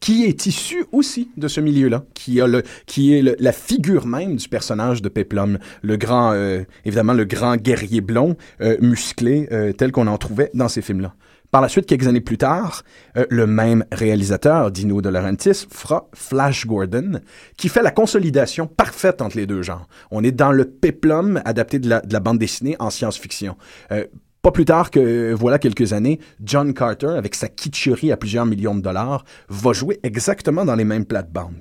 [0.00, 5.08] qui est issu aussi de ce milieu-là, qui est la figure même du personnage de
[5.08, 8.36] Peplum, le grand, euh, évidemment le grand guerrier blond,
[8.80, 11.14] musclé, tel qu'on en trouvait dans ces films-là.
[11.52, 12.82] Par la suite, quelques années plus tard,
[13.18, 17.20] euh, le même réalisateur, Dino De Laurentiis, fera Flash Gordon,
[17.58, 19.86] qui fait la consolidation parfaite entre les deux genres.
[20.10, 23.58] On est dans le péplum adapté de la, de la bande dessinée en science-fiction.
[23.90, 24.06] Euh,
[24.40, 28.74] pas plus tard que, voilà quelques années, John Carter, avec sa kitscherie à plusieurs millions
[28.74, 31.60] de dollars, va jouer exactement dans les mêmes plates-bandes.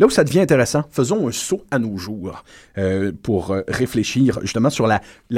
[0.00, 2.42] Là où ça devient intéressant, faisons un saut à nos jours
[2.78, 4.88] euh, pour euh, réfléchir justement sur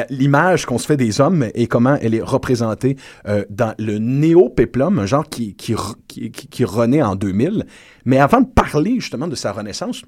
[0.08, 2.96] l'image qu'on se fait des hommes et comment elle est représentée
[3.28, 7.66] euh, dans le néo-péplum, un genre qui, qui renaît en 2000.
[8.06, 10.04] Mais avant de parler justement de sa renaissance,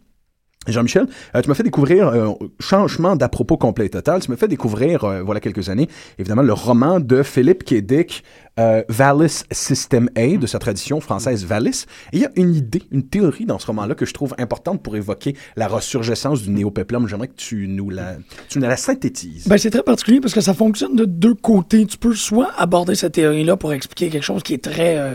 [0.66, 4.20] Jean-Michel, euh, tu m'as fait découvrir euh, changement d'à propos complet et total.
[4.20, 8.22] Tu m'as fait découvrir, euh, voilà quelques années, évidemment, le roman de Philippe Kédic,
[8.58, 11.86] euh, Valis System A, de sa tradition française Valis.
[12.12, 14.96] Il y a une idée, une théorie dans ce roman-là que je trouve importante pour
[14.96, 17.08] évoquer la ressurgescence du néo-péplum.
[17.08, 18.16] J'aimerais que tu nous la,
[18.48, 19.48] tu nous la synthétises.
[19.48, 21.86] Ben, c'est très particulier parce que ça fonctionne de deux côtés.
[21.86, 25.14] Tu peux soit aborder cette théorie-là pour expliquer quelque chose qui est très...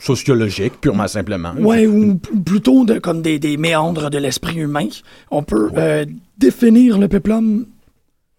[0.00, 1.54] Sociologique, purement simplement.
[1.58, 4.88] Ouais, ou plutôt de, comme des, des méandres de l'esprit humain.
[5.30, 5.78] On peut ouais.
[5.78, 6.04] euh,
[6.38, 7.66] définir le péplum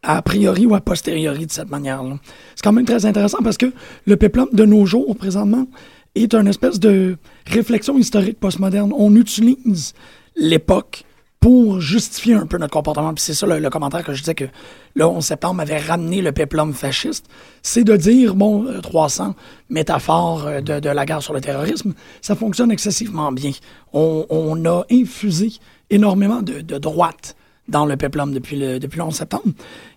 [0.02, 2.18] a priori ou a posteriori de cette manière-là.
[2.56, 3.74] C'est quand même très intéressant parce que
[4.06, 5.68] le péplum de nos jours, présentement,
[6.16, 8.94] est une espèce de réflexion historique postmoderne.
[8.96, 9.94] On utilise
[10.36, 11.04] l'époque
[11.40, 13.14] pour justifier un peu notre comportement.
[13.14, 14.46] Puis c'est ça le, le, commentaire que je disais que
[14.94, 17.28] le 11 septembre avait ramené le péplum fasciste.
[17.62, 19.36] C'est de dire, bon, 300
[19.70, 23.52] métaphores de, de, la guerre sur le terrorisme, ça fonctionne excessivement bien.
[23.94, 25.54] On, on a infusé
[25.90, 27.36] énormément de, de, droite
[27.68, 29.54] dans le péplum depuis le, depuis le 11 septembre.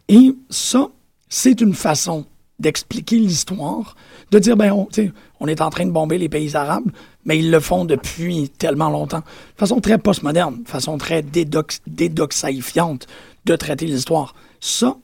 [0.09, 0.88] Et ça,
[1.28, 2.26] c'est une façon
[2.59, 3.97] d'expliquer l'histoire,
[4.31, 4.88] de dire, ben, on,
[5.41, 6.91] on est en train de bomber les pays arabes,
[7.25, 9.21] mais ils le font depuis tellement longtemps.
[9.21, 13.07] De façon très postmoderne, de façon très dédox, dédoxaïfiante
[13.45, 14.35] de traiter l'histoire.
[14.61, 14.97] Ça,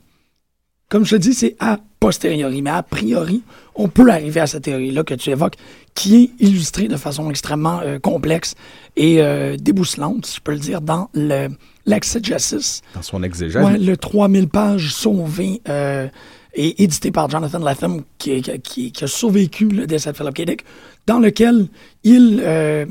[0.89, 3.43] comme je te dis, c'est a posteriori, mais a priori,
[3.75, 5.57] on peut arriver à cette théorie-là que tu évoques,
[5.95, 8.55] qui est illustrée de façon extrêmement euh, complexe
[8.97, 11.49] et euh, débousselante, si je peux le dire, dans le
[11.87, 12.83] l'exégesis.
[12.95, 13.65] Dans son exégèse.
[13.65, 16.07] Ouais, le 3000 pages sauvé euh,
[16.55, 20.43] et édité par Jonathan Latham, qui, qui, a survécu le décès de Philip K.
[20.43, 20.65] Dick,
[21.07, 21.69] dans lequel
[22.05, 22.87] il, euh,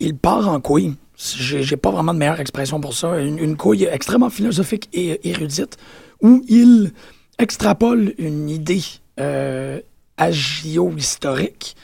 [0.00, 0.94] il part en couille.
[1.16, 3.18] J'ai pas vraiment de meilleure expression pour ça.
[3.20, 5.76] Une, couille extrêmement philosophique et érudite,
[6.20, 6.92] où il
[7.38, 8.82] extrapole une idée
[9.20, 9.80] euh,
[10.16, 11.76] agio-historique,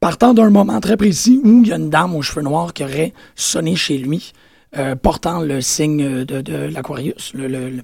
[0.00, 2.82] partant d'un moment très précis où il y a une dame aux cheveux noirs qui
[2.82, 4.32] aurait sonné chez lui,
[4.76, 7.82] euh, portant le signe de, de l'Aquarius, le,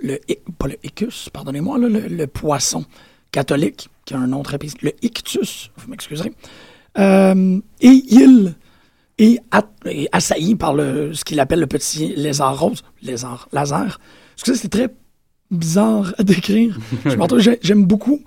[0.00, 0.18] le
[0.58, 2.84] pas le icus, pardonnez-moi, là, le, le poisson
[3.32, 6.32] catholique, qui a un nom très précis, le ictus, vous m'excuserez.
[6.98, 8.54] Euh, et il
[9.18, 9.40] est,
[10.12, 14.00] assailli par le, ce qu'il appelle le petit lézard rose, lézard, laser.
[14.34, 14.88] Excusez, c'est très
[15.50, 16.78] bizarre à décrire.
[17.62, 18.20] J'aime beaucoup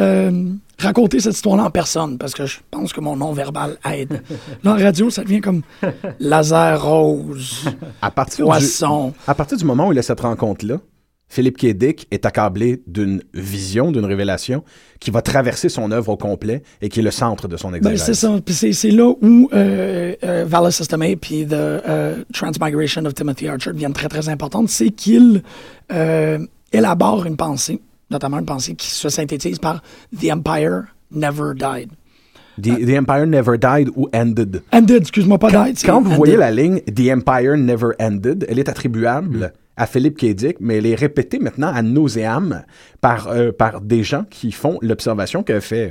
[0.00, 4.22] euh, raconter cette histoire-là en personne parce que je pense que mon nom verbal aide.
[4.62, 5.62] Là, en radio, ça devient comme
[6.20, 7.64] laser rose,
[8.00, 9.12] À partir, du, poisson.
[9.26, 10.78] à partir du moment où il a cette rencontre-là,
[11.28, 11.66] Philippe K.
[11.74, 14.64] Dick est accablé d'une vision, d'une révélation
[14.98, 17.76] qui va traverser son œuvre au complet et qui est le centre de son Ben,
[17.76, 18.02] exégèse.
[18.02, 18.34] c'est ça.
[18.72, 23.72] C'est, là où euh, euh, Valor System A puis The euh, Transmigration of Timothy Archer
[23.72, 24.68] deviennent très, très importantes.
[24.70, 25.42] C'est qu'il
[25.92, 26.38] euh,
[26.72, 29.82] élabore une pensée, notamment une pensée qui se synthétise par
[30.18, 31.90] The Empire Never Died.
[32.60, 34.62] The, the Empire Never Died ou Ended?
[34.72, 35.78] Ended, excuse-moi, pas died.
[35.84, 36.16] Quand vous ended.
[36.16, 40.34] voyez la ligne The Empire Never Ended, elle est attribuable à Philippe K.
[40.34, 42.64] Dick, mais elle est répétée maintenant à nauséam
[43.00, 45.90] par, euh, par des gens qui font l'observation qu'avait fait,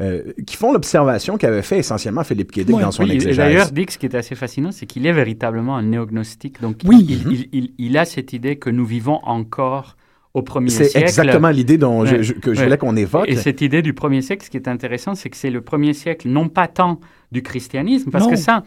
[0.00, 2.60] euh, euh, qui font l'observation qu'avait fait essentiellement Philippe K.
[2.64, 2.82] Dick Ouais.
[2.82, 3.36] dans son Oui, exégèse.
[3.38, 6.60] d'ailleurs, Dick, ce qui est assez fascinant, c'est qu'il est véritablement un néognostique.
[6.60, 7.06] Donc, Oui.
[7.08, 9.96] il, il- il- il a cette idée que nous vivons encore
[10.34, 11.06] au premier C'est siècle.
[11.08, 13.28] exactement l'idée dont je- que je voulais qu'on évoque.
[13.28, 15.94] Et cette idée du premier siècle, ce qui est intéressant, c'est que c'est le premier
[15.94, 17.00] siècle, non pas tant
[17.32, 18.30] du christianisme, parce Non.
[18.30, 18.62] que ça,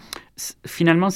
[0.65, 1.10] finalement,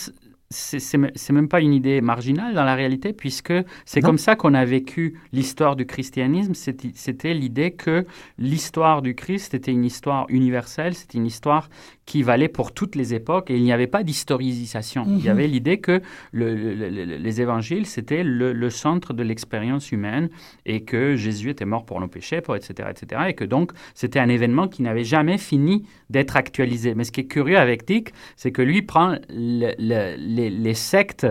[0.51, 3.53] c'est c'est me- c'est même pas une idée marginale dans la réalité, puisque
[3.85, 6.53] c'est comme ça qu'on a vécu l'histoire du christianisme.
[6.53, 8.05] C'était l'idée que
[8.37, 11.69] l'histoire du Christ était une histoire universelle, c'était une histoire
[12.05, 15.05] qui valait pour toutes les époques, et il n'y avait pas d'historisation.
[15.07, 15.29] Il y Mhm.
[15.29, 20.29] avait l'idée que le- le- le- les évangiles, c'était le, le centre de l'expérience humaine,
[20.65, 24.19] et que Jésus était mort pour nos péchés, pour etc., etc., et que donc c'était
[24.19, 26.93] un événement qui n'avait jamais fini d'être actualisé.
[26.95, 30.73] Mais ce qui est curieux avec Dick, c'est que lui prend le- le- les, les
[30.73, 31.25] sectes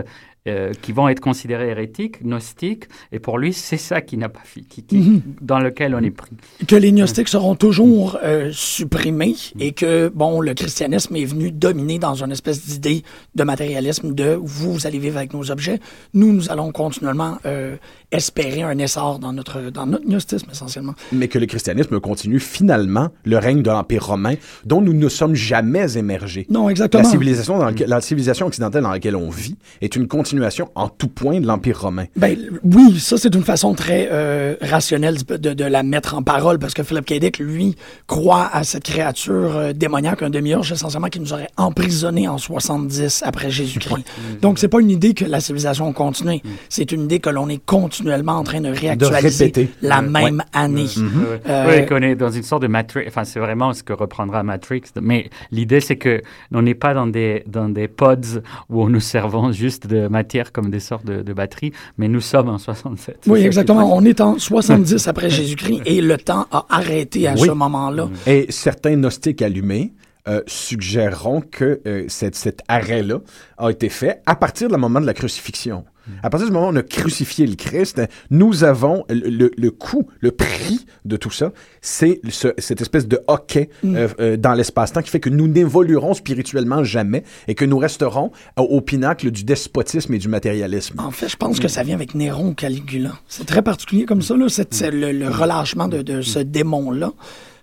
[0.47, 4.41] euh, qui vont être considérées hérétiques, gnostiques, et pour lui, c'est ça qui n'a pas
[4.69, 5.21] qui- qui- Mhm.
[5.41, 6.31] dans lequel on est pris.
[6.67, 11.97] que les gnostiques seront toujours euh, supprimés et que, bon, le christianisme est venu dominer
[11.99, 13.03] dans une espèce d'idée
[13.35, 15.79] de matérialisme de vous, vous allez vivre avec nos objets,
[16.13, 17.75] nous, nous allons continuellement euh,
[18.11, 20.93] espérer un essor dans notre, dans notre gnostisme, essentiellement.
[21.11, 25.35] mais que le christianisme continue finalement le règne de l'Empire romain, dont nous ne sommes
[25.35, 26.45] jamais émergés.
[26.49, 27.03] Non, La exactement.
[27.03, 31.07] civilisation, dans laquelle- la civilisation occidentale dans laquelle on vit est une continuation en tout
[31.07, 32.05] point de l'Empire romain.
[32.17, 36.59] Ben, oui, ça, c'est une façon très euh, rationnelle de, de la mettre en parole
[36.59, 37.13] parce que Philip K.
[37.19, 37.75] Dick, lui,
[38.07, 43.23] croit à cette créature euh, démoniaque, un demi-orge, essentiellement, qui nous aurait emprisonnés en 70
[43.25, 44.05] après Jésus-Christ.
[44.41, 46.41] Donc, c'est pas une idée que la civilisation continue.
[46.69, 49.69] C'est une idée que l'on est continuellement en train de réactualiser répéter.
[49.81, 50.09] la Ouais.
[50.09, 50.83] même année.
[50.97, 51.41] Ouais.
[51.47, 53.05] Euh, Oui, qu'on est dans une sorte de Matrix.
[53.07, 54.81] Enfin, c'est vraiment ce que reprendra Matrix.
[55.01, 56.21] Mais l'idée, c'est que
[56.53, 60.69] on n'est pas dans des, dans des pods où nous servons juste de matière comme
[60.71, 63.17] des sortes de, de batteries, mais nous sommes en 67.
[63.21, 63.95] C'est Oui, exactement.
[63.95, 67.47] On est en 70 après Jésus-Christ et le temps a arrêté à Oui.
[67.47, 68.09] ce moment-là.
[68.25, 69.93] Et certains gnostiques allumés
[70.27, 73.19] euh, suggéreront que euh, cette- cet arrêt-là
[73.59, 75.85] a été fait à partir du moment de la crucifixion.
[76.23, 79.71] À partir du moment où on a crucifié le Christ, nous avons le, le- le
[79.71, 84.53] coût, le prix de tout ça, c'est ce- cette espèce de hockey euh, euh, dans
[84.53, 89.31] l'espace-temps qui fait que nous n'évoluerons spirituellement jamais et que nous resterons au, au pinacle
[89.31, 90.99] du despotisme et du matérialisme.
[90.99, 93.11] En fait, je pense que ça vient avec Néron ou Caligula.
[93.27, 97.11] C'est très particulier comme ça, là, c'est, c'est le, le relâchement de, de ce démon-là.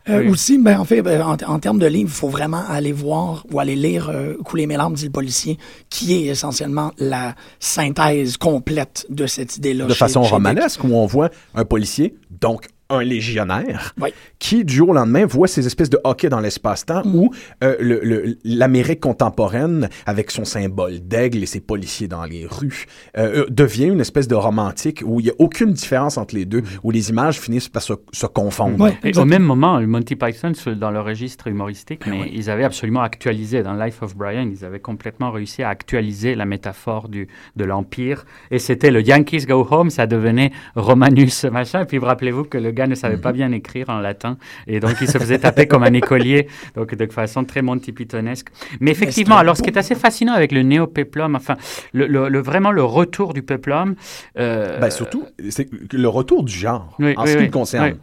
[0.08, 0.28] Euh, Oui.
[0.30, 3.44] Aussi, ben, en fait, ben, en, en termes de livres, il faut vraiment aller voir
[3.52, 5.58] ou aller lire euh, Couler mes larmes, dit le policier,
[5.90, 9.84] qui est essentiellement la synthèse complète de cette idée-là.
[9.86, 14.10] de chez- façon chez romanesque, où on voit un policier, donc un légionnaire, Oui.
[14.38, 17.14] qui, du jour au lendemain, voit ces espèces de hockey dans l'espace-temps Mm.
[17.14, 17.30] où
[17.64, 22.86] euh, le- le- l'Amérique contemporaine, avec son symbole d'aigle et ses policiers dans les rues,
[23.16, 26.44] euh, euh, devient une espèce de romantique où il n'y a aucune différence entre les
[26.44, 28.78] deux, où les images finissent par se, se confondre.
[28.84, 32.50] Ouais, Et au même moment, le Monty Python, dans le registre humoristique, Ben mais ils
[32.50, 37.08] avaient absolument actualisé, dans Life of Brian, ils avaient complètement réussi à actualiser la métaphore
[37.08, 38.24] du, de l'Empire.
[38.50, 41.82] Et c'était le Yankees Go Home, ça devenait Romanus, machin.
[41.82, 43.20] Et puis rappelez-vous que le gars ne savait Mhm.
[43.22, 44.36] pas bien écrire en latin.
[44.66, 48.48] Et donc, il se faisait taper comme un écolier, donc de façon très Monty Pythonesque.
[48.80, 51.56] Mais effectivement, alors ce qui est assez fascinant avec le néo-péplum, enfin,
[51.92, 53.94] le, le- le- vraiment le retour du péplum.
[54.38, 57.52] euh, Ben, surtout, c'est le retour du genre, oui, en oui, ce qui oui, me
[57.52, 57.94] concerne.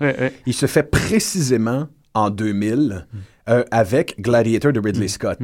[0.45, 3.05] Il se fait précisément en 2000,
[3.49, 5.39] euh, avec Gladiator de Ridley Scott.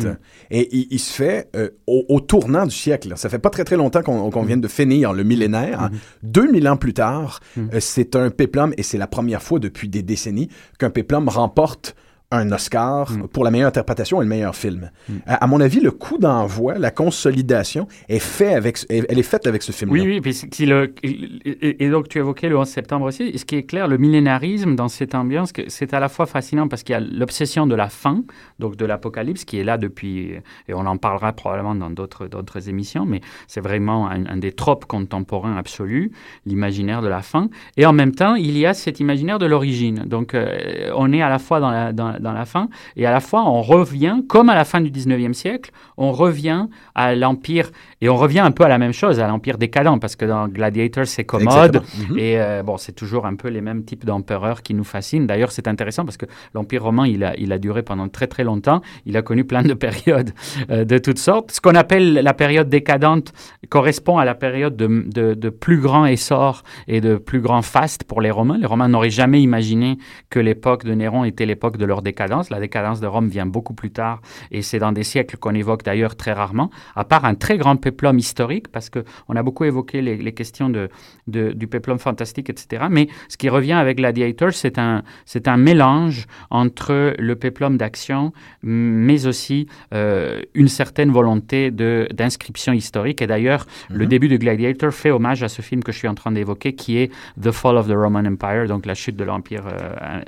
[0.52, 3.14] Et il, il se fait euh, au, au tournant du siècle.
[3.16, 5.90] Ça fait pas très très longtemps qu'on qu'on vient de finir le millénaire.
[6.24, 10.04] 2000 ans plus tard, euh, c'est un péplum et c'est la première fois depuis des
[10.04, 10.50] décennies
[10.80, 11.96] qu'un péplum remporte
[12.32, 14.90] un Oscar pour la meilleure interprétation et le meilleur film.
[15.28, 19.48] À, à mon avis, le coup d'envoi, la consolidation est fait avec, elle est faite
[19.48, 20.02] avec ce film-là.
[20.04, 23.24] Oui, oui, puis c'est- qui le- et, et donc tu évoquais le 11 septembre aussi.
[23.24, 26.68] Et ce qui est clair, le millénarisme dans cette ambiance, c'est à la fois fascinant
[26.68, 28.24] parce qu'il y a l'obsession de la fin,
[28.60, 30.32] donc de l'apocalypse, qui est là depuis,
[30.68, 34.52] et on en parlera probablement dans d'autres d'autres émissions, mais c'est vraiment un, un des
[34.52, 36.12] tropes contemporains absolus,
[36.46, 37.50] l'imaginaire de la fin.
[37.78, 40.04] Et en même temps, il y a cet imaginaire de l'origine.
[40.06, 43.12] Donc euh, on est à la fois dans la, dans, dans la fin, et à
[43.12, 47.72] la fois on revient, comme à la fin du 19e siècle, on revient à l'Empire,
[48.02, 50.48] et on revient un peu à la même chose, à l'Empire décadent, parce que dans
[50.48, 52.10] Gladiator, c'est commode, Exactement.
[52.10, 52.20] Mhm.
[52.20, 55.26] et euh, bon, c'est toujours un peu les mêmes types d'empereurs qui nous fascinent.
[55.28, 58.44] D'ailleurs, c'est intéressant parce que l'Empire romain, il a, il a duré pendant très très
[58.44, 60.32] longtemps, il a connu plein de périodes
[60.70, 61.52] euh, de toutes sortes.
[61.52, 63.34] Ce qu'on appelle la période décadente
[63.70, 68.04] correspond à la période de, de, de plus grand essor et de plus grand faste
[68.04, 68.58] pour les Romains.
[68.58, 69.98] Les Romains n'auraient jamais imaginé
[70.30, 72.50] que l'époque de Néron était l'époque de leur décadence.
[72.50, 75.84] La décadence de Rome vient beaucoup plus tard et c'est dans des siècles qu'on évoque
[75.84, 80.02] d'ailleurs très rarement, à part un très grand péplum historique, parce qu'on a beaucoup évoqué
[80.02, 80.84] les, les questions de,
[81.28, 82.86] de- du péplum fantastique, etc.
[82.90, 88.32] Mais ce qui revient avec Gladiator, c'est un, c'est un mélange entre le péplum d'action,
[88.62, 93.22] mais aussi euh, une certaine volonté de, d'inscription historique.
[93.22, 96.16] Et d'ailleurs, le début de Gladiator fait hommage à ce film que je suis en
[96.16, 99.66] train d'évoquer, qui est The Fall of the Roman Empire, donc la chute de l'Empire,
[99.68, 99.72] euh,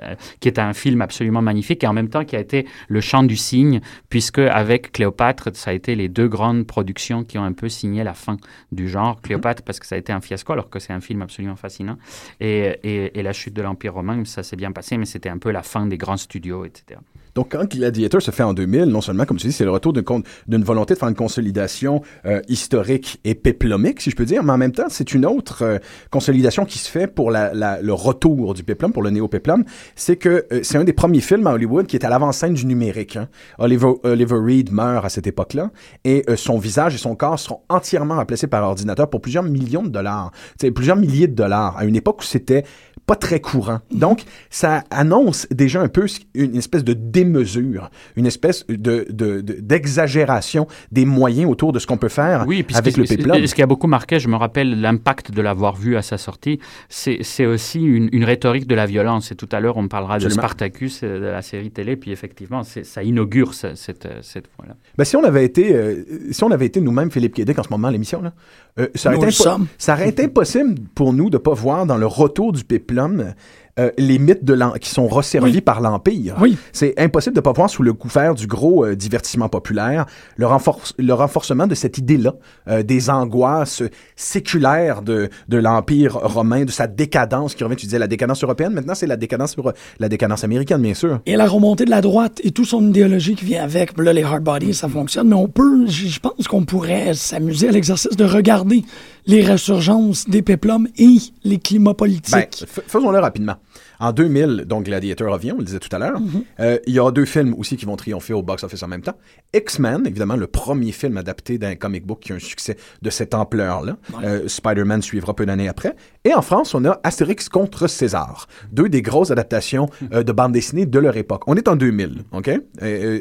[0.03, 3.01] euh, qui est un film absolument magnifique et en même temps qui a été le
[3.01, 7.43] chant du cygne, puisque avec Cléopâtre, ça a été les deux grandes productions qui ont
[7.43, 8.37] un peu signé la fin
[8.71, 9.21] du genre.
[9.21, 11.97] Cléopâtre, parce que ça a été un fiasco, alors que c'est un film absolument fascinant.
[12.39, 15.37] Et, et, et la chute de l'Empire romain, ça s'est bien passé, mais c'était un
[15.37, 16.99] peu la fin des grands studios, etc.
[17.37, 19.93] Donc, quand Gladiator se fait en 2000, non seulement, comme tu dis, c'est le retour
[19.93, 24.53] d'une volonté de faire une consolidation euh, historique et péplomique, si je peux dire, mais
[24.53, 25.77] en même temps, c'est une autre euh,
[26.09, 29.65] consolidation qui se fait pour le retour du péplum, pour le néo-péplum.
[29.95, 32.65] C'est que euh, c'est un des premiers films à Hollywood qui est à l'avant-scène du
[32.65, 33.17] numérique.
[33.17, 33.29] hein.
[33.59, 35.69] Oliver, Oliver Reed meurt à cette époque-là
[36.05, 39.89] et son visage et son corps seront entièrement remplacés par ordinateur pour plusieurs millions de
[39.89, 40.31] dollars,
[40.73, 42.63] plusieurs milliers de dollars, à une époque où c'était
[43.07, 43.79] pas très courant.
[43.89, 46.93] Donc, ça annonce déjà un peu une espèce de
[47.31, 52.45] démesure, une espèce de, de- de- d'exagération des moyens autour de ce qu'on peut faire
[52.47, 53.45] Oui, puis avec le péplum.
[53.45, 56.59] ce qui a beaucoup marqué, je me rappelle l'impact de l'avoir vu à sa sortie,
[56.89, 59.31] c'est aussi une, une rhétorique de la violence.
[59.31, 60.35] Et tout à l'heure, on parlera Absolument.
[60.35, 64.47] de Spartacus, euh, de la série télé, puis effectivement, ça inaugure ce- cette, euh, cette
[64.55, 64.75] fois-là.
[64.97, 67.69] Ben, si on avait été, euh, si on avait été nous-mêmes Philippe Quédec en ce
[67.69, 68.33] moment à l'émission, là,
[68.79, 69.67] euh, ça, aurait Nous été le impo- sommes.
[69.77, 73.33] ça aurait été impossible pour nous de pas voir dans le retour du péplum
[73.79, 75.61] euh, les mythes de qui sont resservis Oui.
[75.61, 76.35] par l'Empire.
[76.41, 76.57] Oui.
[76.73, 80.05] C'est impossible de pas voir sous le couvert du gros euh, divertissement populaire
[80.35, 82.33] le, renforce- le renforcement de cette idée-là,
[82.67, 83.83] euh, des angoisses
[84.15, 87.75] séculaires de, de l'Empire romain, de sa décadence qui revient.
[87.75, 89.55] Tu disais la décadence européenne, maintenant c'est la décadence,
[89.99, 91.19] la décadence américaine, bien sûr.
[91.25, 94.23] Et la remontée de la droite et toute son idéologie qui vient avec, là, les
[94.23, 98.25] hard bodies, ça fonctionne, mais on peut, je pense qu'on pourrait s'amuser à l'exercice de
[98.25, 98.83] regarder
[99.25, 102.33] les résurgences des péplums et les climats politiques.
[102.33, 103.55] Ben, faisons-le rapidement.
[103.99, 106.19] En 2000, donc Gladiator revient, on le disait tout à l'heure.
[106.59, 109.17] Euh, Il y aura deux films aussi qui vont triompher au box-office en même temps.
[109.53, 113.33] X-Men, évidemment, le premier film adapté d'un comic book qui a un succès de cette
[113.33, 113.97] ampleur-là.
[114.23, 115.95] Euh, Spider-Man suivra peu d'années après.
[116.25, 118.47] Et en France, on a Astérix contre César.
[118.71, 121.43] Deux des grosses adaptations euh, de bande dessinée de leur époque.
[121.47, 122.51] On est en 2000, OK?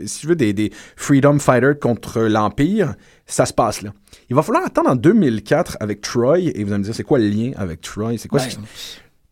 [0.07, 2.95] Si tu veux des, des Freedom Fighters contre l'Empire,
[3.27, 3.93] ça se passe là.
[4.29, 7.19] Il va falloir attendre en 2004 avec Troy, et vous allez me dire, c'est quoi
[7.19, 8.17] le lien avec Troy?
[8.19, 8.57] C'est quoi ce-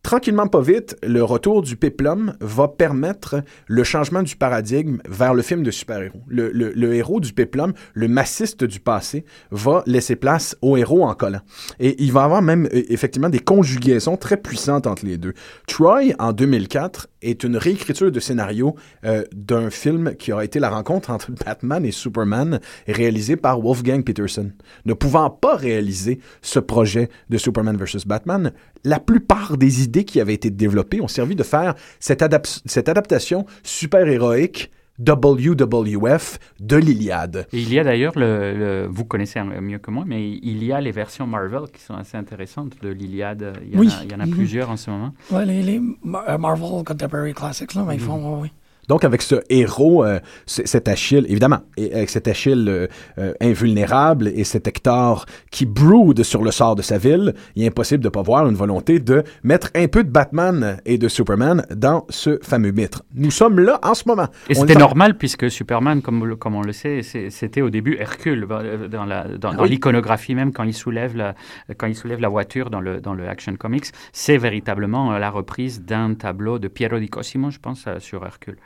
[0.05, 5.41] Tranquillement, pas vite, le retour du péplum va permettre le changement du paradigme vers le
[5.41, 6.21] film de super-héros.
[6.27, 11.15] Le, le- héros du péplum, le massiste du passé, va laisser place au héros en
[11.15, 11.39] collant.
[11.79, 15.33] Et il va avoir même euh, effectivement des conjugaisons très puissantes entre les deux.
[15.67, 20.69] Troy, en 2004, est une réécriture de scénario euh, d'un film qui aura été la
[20.69, 24.51] rencontre entre Batman et Superman, réalisé par Wolfgang Peterson.
[24.85, 28.05] Ne pouvant pas réaliser ce projet de Superman vs.
[28.05, 28.51] Batman,
[28.83, 32.23] la plupart des idées qui avaient été développées ont servi de faire cette,
[32.65, 37.47] cette adaptation super-héroïque WWF de l'Iliade.
[37.53, 40.79] Il y a d'ailleurs, le, le- vous connaissez mieux que moi, mais il y a
[40.81, 43.53] les versions Marvel qui sont assez intéressantes de l'Iliade.
[43.63, 43.89] Il y en Oui.
[43.99, 44.31] a, il y en a Mhm.
[44.33, 45.13] plusieurs en ce moment.
[45.31, 48.51] Ouais, les, les Mar- euh, Marvel Contemporary Classics, là, ben, ils font, ouais, ouais.
[48.87, 54.27] Donc, avec ce héros, euh, cet Achille, évidemment, et avec cet Achille euh, euh, invulnérable
[54.27, 58.07] et cet Hector qui broode sur le sort de sa ville, il est impossible de
[58.07, 62.05] ne pas voir une volonté de mettre un peu de Batman et de Superman dans
[62.09, 63.01] ce fameux mythe.
[63.15, 64.27] Nous sommes là en ce moment.
[64.49, 66.21] Et c'était normal puisque Superman, comme,
[66.55, 68.47] on le sait, c'était au début Hercule
[68.91, 69.69] dans la dans, dans Oui.
[69.69, 71.35] l'iconographie même quand il soulève la
[71.77, 75.81] quand il soulève la voiture dans le dans le Action Comics, c'est véritablement la reprise
[75.81, 78.57] d'un tableau de Piero di Cosimo, je pense, sur Hercule.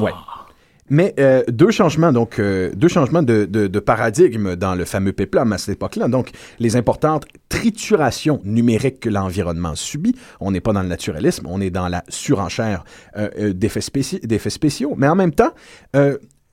[0.00, 0.12] Ouais.
[0.90, 5.52] Mais euh, deux changements, donc euh, deux changements de, de- paradigme dans le fameux péplum
[5.52, 6.08] à cette époque-là.
[6.08, 10.14] Donc, les importantes triturations numériques que l'environnement subit.
[10.40, 12.84] On n'est pas dans le naturalisme, on est dans la surenchère
[13.18, 14.94] euh, d'effets spéci- d'effets spéciaux.
[14.96, 15.50] Mais en même temps,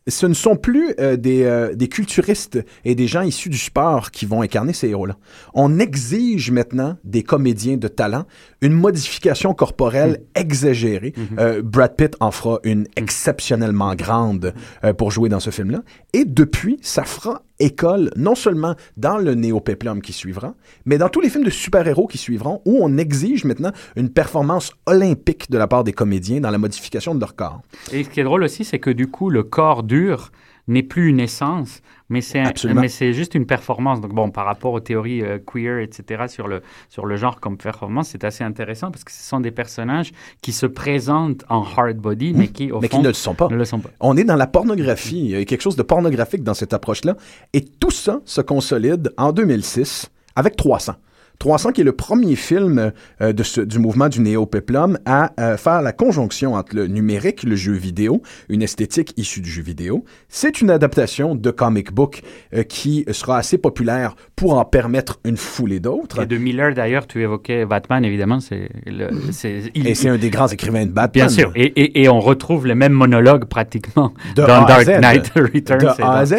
[0.07, 4.11] ce ne sont plus euh, des, euh, des culturistes et des gens issus du sport
[4.11, 5.17] qui vont incarner ces héros-là.
[5.53, 8.25] On exige maintenant des comédiens de talent
[8.61, 11.13] une modification corporelle exagérée.
[11.37, 14.53] Euh, Brad Pitt en fera une exceptionnellement grande
[14.83, 15.81] euh, pour jouer dans ce film-là.
[16.13, 21.21] Et depuis, ça fera école non seulement dans le néo-péplum qui suivra, mais dans tous
[21.21, 25.67] les films de super-héros qui suivront, où on exige maintenant une performance olympique de la
[25.67, 27.61] part des comédiens dans la modification de leur corps.
[27.91, 30.31] Et ce qui est drôle aussi, c'est que du coup, le corps dur
[30.67, 32.43] n'est plus une essence, mais c'est
[32.73, 34.01] mais c'est juste une performance.
[34.01, 37.57] Donc bon, par rapport aux théories euh, queer, etc., sur le, sur le genre comme
[37.57, 41.97] performance, c'est assez intéressant parce que ce sont des personnages qui se présentent en hard
[41.97, 43.47] body, mais qui, au mais qui fond, ne le sont pas.
[43.49, 43.89] ne le sont pas.
[43.99, 45.19] On est dans la pornographie.
[45.19, 47.15] Il y a quelque chose de pornographique dans cette approche-là.
[47.53, 50.93] Et tout ça se consolide en 2006 avec 300.
[51.39, 55.57] 300 qui est le premier film euh, de ce- du mouvement du néo-peplum à euh,
[55.57, 60.03] faire la conjonction entre le numérique, le jeu vidéo, une esthétique issue du jeu vidéo.
[60.29, 62.21] C'est une adaptation de comic book
[62.53, 66.21] euh, qui sera assez populaire pour en permettre une foulée d'autres.
[66.23, 70.17] Et de Miller, d'ailleurs, tu évoquais Batman, évidemment, c'est le- c'est il- Et c'est un
[70.17, 71.27] des grands écrivains de Batman.
[71.27, 74.67] Bien sûr, et, et, et on retrouve les mêmes monologues pratiquement De dans A à
[74.67, 74.99] Dark Z.
[75.01, 75.77] Knight Returns.
[75.79, 76.35] De et A à Z.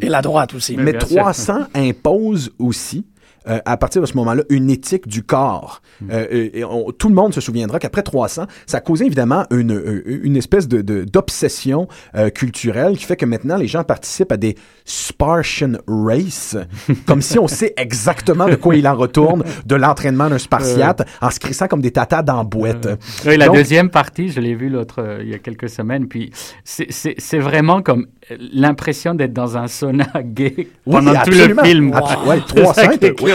[0.00, 0.76] Et la droite aussi.
[0.76, 1.16] Mais Mais bien sûr.
[1.18, 3.06] 300 impose aussi,
[3.48, 5.80] euh, à partir de ce moment-là, une éthique du corps.
[6.00, 6.08] Hmm.
[6.12, 9.72] Euh, et- on- tout le monde se souviendra qu'après 300, ça a causé évidemment une,
[9.72, 14.32] euh, une espèce de, de- d'obsession euh, culturelle qui fait que maintenant, les gens participent
[14.32, 16.56] à des Spartian Race,
[17.06, 21.30] comme si on sait exactement de quoi il en retourne de l'entraînement d'un Spartiate, en
[21.30, 22.88] se crissant comme des tatas dans boîte.
[23.26, 26.08] Oui, la Donc- deuxième partie, je l'ai vue l'autre, euh, il y a quelques semaines,
[26.08, 26.30] puis
[26.64, 31.54] c'est- c'est c'est vraiment comme euh, l'impression d'être dans un sauna gay pendant tout le
[31.64, 31.92] film.
[31.92, 32.82] Abs- ouais, C'est ça 300,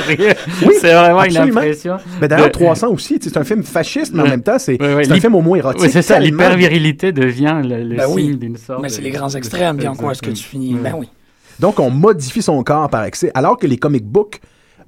[0.08, 0.18] oui.
[0.66, 1.45] Oui, c'est vraiment absolument.
[1.45, 1.97] une impression.
[2.22, 5.04] Mais d'ailleurs, de- 300 aussi, c'est un film fasciste, mais en même temps, c'est un
[5.20, 5.82] film au moins érotique.
[5.82, 8.24] Oui, c'est ça, l'hypervirilité devient le, le Ben oui.
[8.24, 8.82] signe d'une sorte.
[8.82, 10.74] Mais c'est de- les grands extrêmes, puis en quoi est-ce que tu finis?
[10.76, 11.08] Ben oui.
[11.60, 14.41] Donc, on modifie son corps par excès, alors que les comic books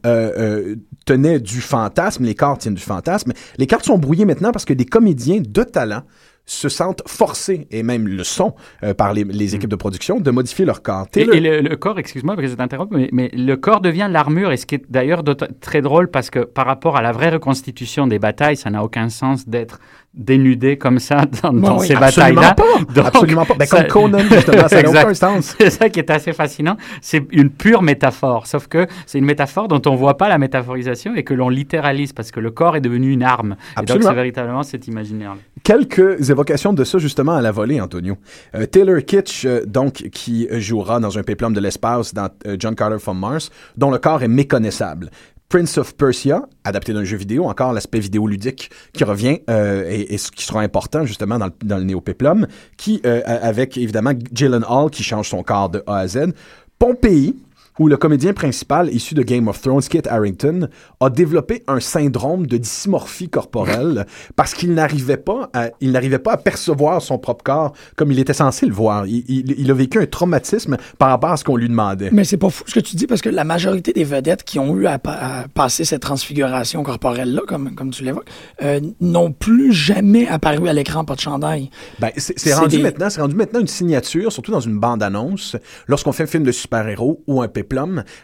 [0.06, 3.32] euh, euh, tenaient du fantasme, les cartes tiennent du fantasme.
[3.58, 6.02] Les cartes sont brouillées maintenant parce que des comédiens de talent
[6.46, 10.32] se sentent forcés, et même le sont, euh, par les, les équipes de production, de
[10.32, 11.08] modifier leur corps.
[11.16, 14.66] Et, le, le corps, excuse-moi je t'interromps, mais, mais le corps devient l'armure, et ce
[14.66, 15.24] qui est d'ailleurs
[15.60, 19.10] très drôle parce que par rapport à la vraie reconstitution des batailles, ça n'a aucun
[19.10, 19.80] sens d'être
[20.16, 23.06] dénudé comme ça dans, dans oui, ces Absolument batailles-là.
[23.06, 23.54] absolument pas!
[23.56, 25.56] Ben, ça- comme Conan, justement, ça n'a aucun sens.
[25.60, 26.78] C'est ça qui est assez fascinant.
[27.02, 31.16] C'est une pure métaphore, sauf que c'est une métaphore dont on voit pas la métaphorisation
[31.16, 33.56] et que l'on littéralise parce que le corps est devenu une arme.
[33.74, 34.10] Et donc Absolument.
[34.10, 35.36] c'est véritablement cet imaginaire.
[35.64, 38.18] Quelques évocations de ça justement à la volée, Antonio.
[38.56, 42.76] Euh, Taylor Kitsch, euh, donc, qui jouera dans un péplum de l'espace dans euh, John
[42.76, 45.10] Carter from Mars, dont le corps est méconnaissable.
[45.50, 50.32] Prince of Persia, adapté d'un jeu vidéo, encore l'aspect vidéoludique qui revient euh, et, ce
[50.32, 55.04] qui sera important justement dans le, dans néo-péplum, qui, euh, avec évidemment Jalen Hall qui
[55.04, 56.34] change son corps de A à Z.
[56.80, 57.36] Pompéi,
[57.80, 60.70] où le comédien principal issu de Game of Thrones, Kit Harington,
[61.02, 64.06] a développé un syndrome de dysmorphie corporelle
[64.36, 68.20] parce qu'il n'arrivait pas à, il n'arrivait pas à percevoir son propre corps comme il
[68.20, 69.06] était censé le voir.
[69.08, 72.10] Il, il- il a vécu un traumatisme par rapport à ce qu'on lui demandait.
[72.12, 74.58] Mais c'est pas fou ce que tu dis parce que la majorité des vedettes qui
[74.60, 78.28] ont eu à, pa- à passer cette transfiguration corporelle-là, comme, comme tu l'évoques,
[78.64, 81.70] euh, n'ont plus jamais apparu à l'écran pas de chandail.
[82.00, 85.56] Ben, c'est rendu des- maintenant, c'est rendu maintenant une signature, surtout dans une bande-annonce,
[85.88, 87.48] lorsqu'on fait un film de super-héros ou un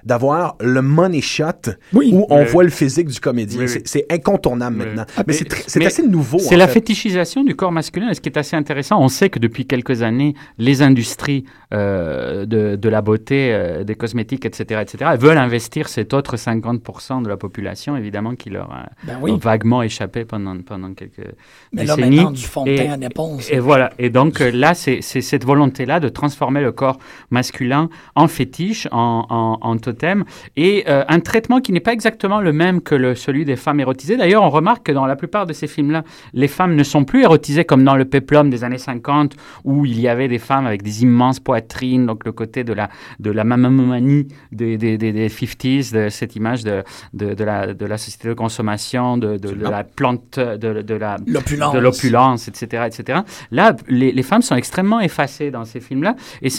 [0.04, 2.12] d'avoir le money shot Oui.
[2.14, 3.60] où on voit le physique du comédien.
[3.62, 3.82] Oui, oui.
[3.86, 4.86] C'est- incontournable Oui.
[4.88, 5.06] maintenant.
[5.18, 6.40] Ah, mais mais- c'est assez nouveau.
[6.40, 6.74] C'est la fait.
[6.76, 8.10] fétichisation du corps masculin.
[8.10, 12.46] Et ce qui est assez intéressant, on sait que depuis quelques années, les industries euh,
[12.46, 17.22] de, de la beauté, euh, des cosmétiques, etc., etc., elles veulent investir cet autre 50%
[17.24, 19.32] de la population, évidemment, qui leur a Ben oui.
[19.42, 21.26] vaguement échappé pendant, pendant quelques
[21.72, 22.16] Mais là, décennies.
[22.18, 23.48] maintenant, du fond de Et- teint éponge.
[23.50, 23.92] Et voilà.
[24.00, 26.98] Et donc là, c'est c'est cette volonté-là de transformer le corps
[27.30, 30.26] masculin en fétiche, en, en, en totem,
[30.58, 33.80] et euh, un traitement qui n'est pas exactement le même que le, celui des femmes
[33.80, 34.18] érotisées.
[34.18, 36.04] D'ailleurs, on remarque que dans la plupart de ces films-là,
[36.34, 40.00] les femmes ne sont plus érotisées comme dans le péplum des années 50, où il
[40.00, 43.44] y avait des femmes avec des immenses poitrines, donc le côté de la, de la
[43.46, 47.98] mamamanie des, des, des, des 50s, de cette image de, de, de la, de la
[47.98, 51.74] société de consommation, de, de, de la plante, de, de la L'opulence.
[51.74, 53.20] de l'opulence, etc., etc.
[53.52, 56.50] Là, les, les femmes sont extrêmement effacées dans ces films-là, et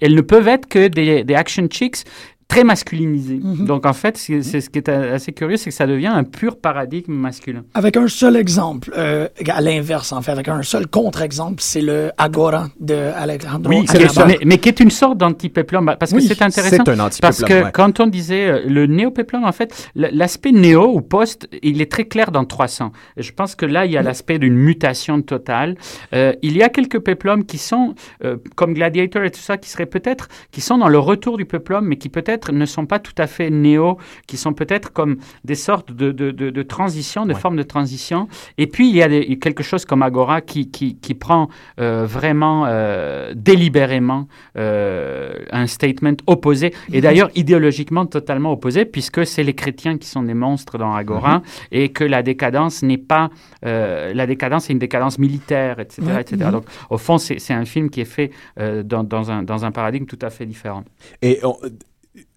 [0.00, 2.04] elles ne peuvent être que des, des action chicks
[2.48, 3.40] très masculinisées.
[3.42, 6.24] Donc en fait, c'est c'est ce qui est assez curieux, c'est que ça devient un
[6.24, 7.64] pur paradigme masculin.
[7.74, 12.12] Avec un seul exemple, euh, à l'inverse, en fait, avec un seul contre-exemple, c'est le
[12.18, 13.84] Agora de Alejandro Oui,
[14.26, 16.84] mais, mais qui est une sorte d'anti-péplum, parce que c'est intéressant.
[16.84, 17.70] c'est un anti-péplum, Parce que ouais.
[17.72, 22.04] quand on disait euh, le néo-péplum, en fait, l'aspect néo ou post, il est très
[22.04, 22.92] clair dans 300.
[23.16, 25.76] Et je pense que là, il y a l'aspect d'une mutation totale.
[26.14, 27.94] Euh, il y a quelques péplums qui sont,
[28.24, 31.44] euh, comme Gladiator et tout ça, qui seraient peut-être, qui sont dans le retour du
[31.44, 35.16] péplum, mais qui peut-être ne sont pas tout à fait néo, qui sont peut-être comme
[35.44, 38.28] des sortes de, de, de, de transition, de formes de transition.
[38.58, 41.48] Et puis, il y a des- quelque chose comme Agora qui, qui, qui prend
[41.80, 49.42] euh, vraiment euh, délibérément euh, un statement opposé, et d'ailleurs idéologiquement totalement opposé, puisque c'est
[49.42, 53.30] les chrétiens qui sont des monstres dans Agora, et que la décadence n'est pas...
[53.62, 56.02] la décadence est une décadence militaire, etc.
[56.02, 56.20] Ouais.
[56.20, 56.50] etc.
[56.50, 59.70] Donc, au fond, c'est c'est un film qui est fait dans, dans, un, dans un
[59.70, 60.84] paradigme tout à fait différent.
[61.22, 61.54] Et on,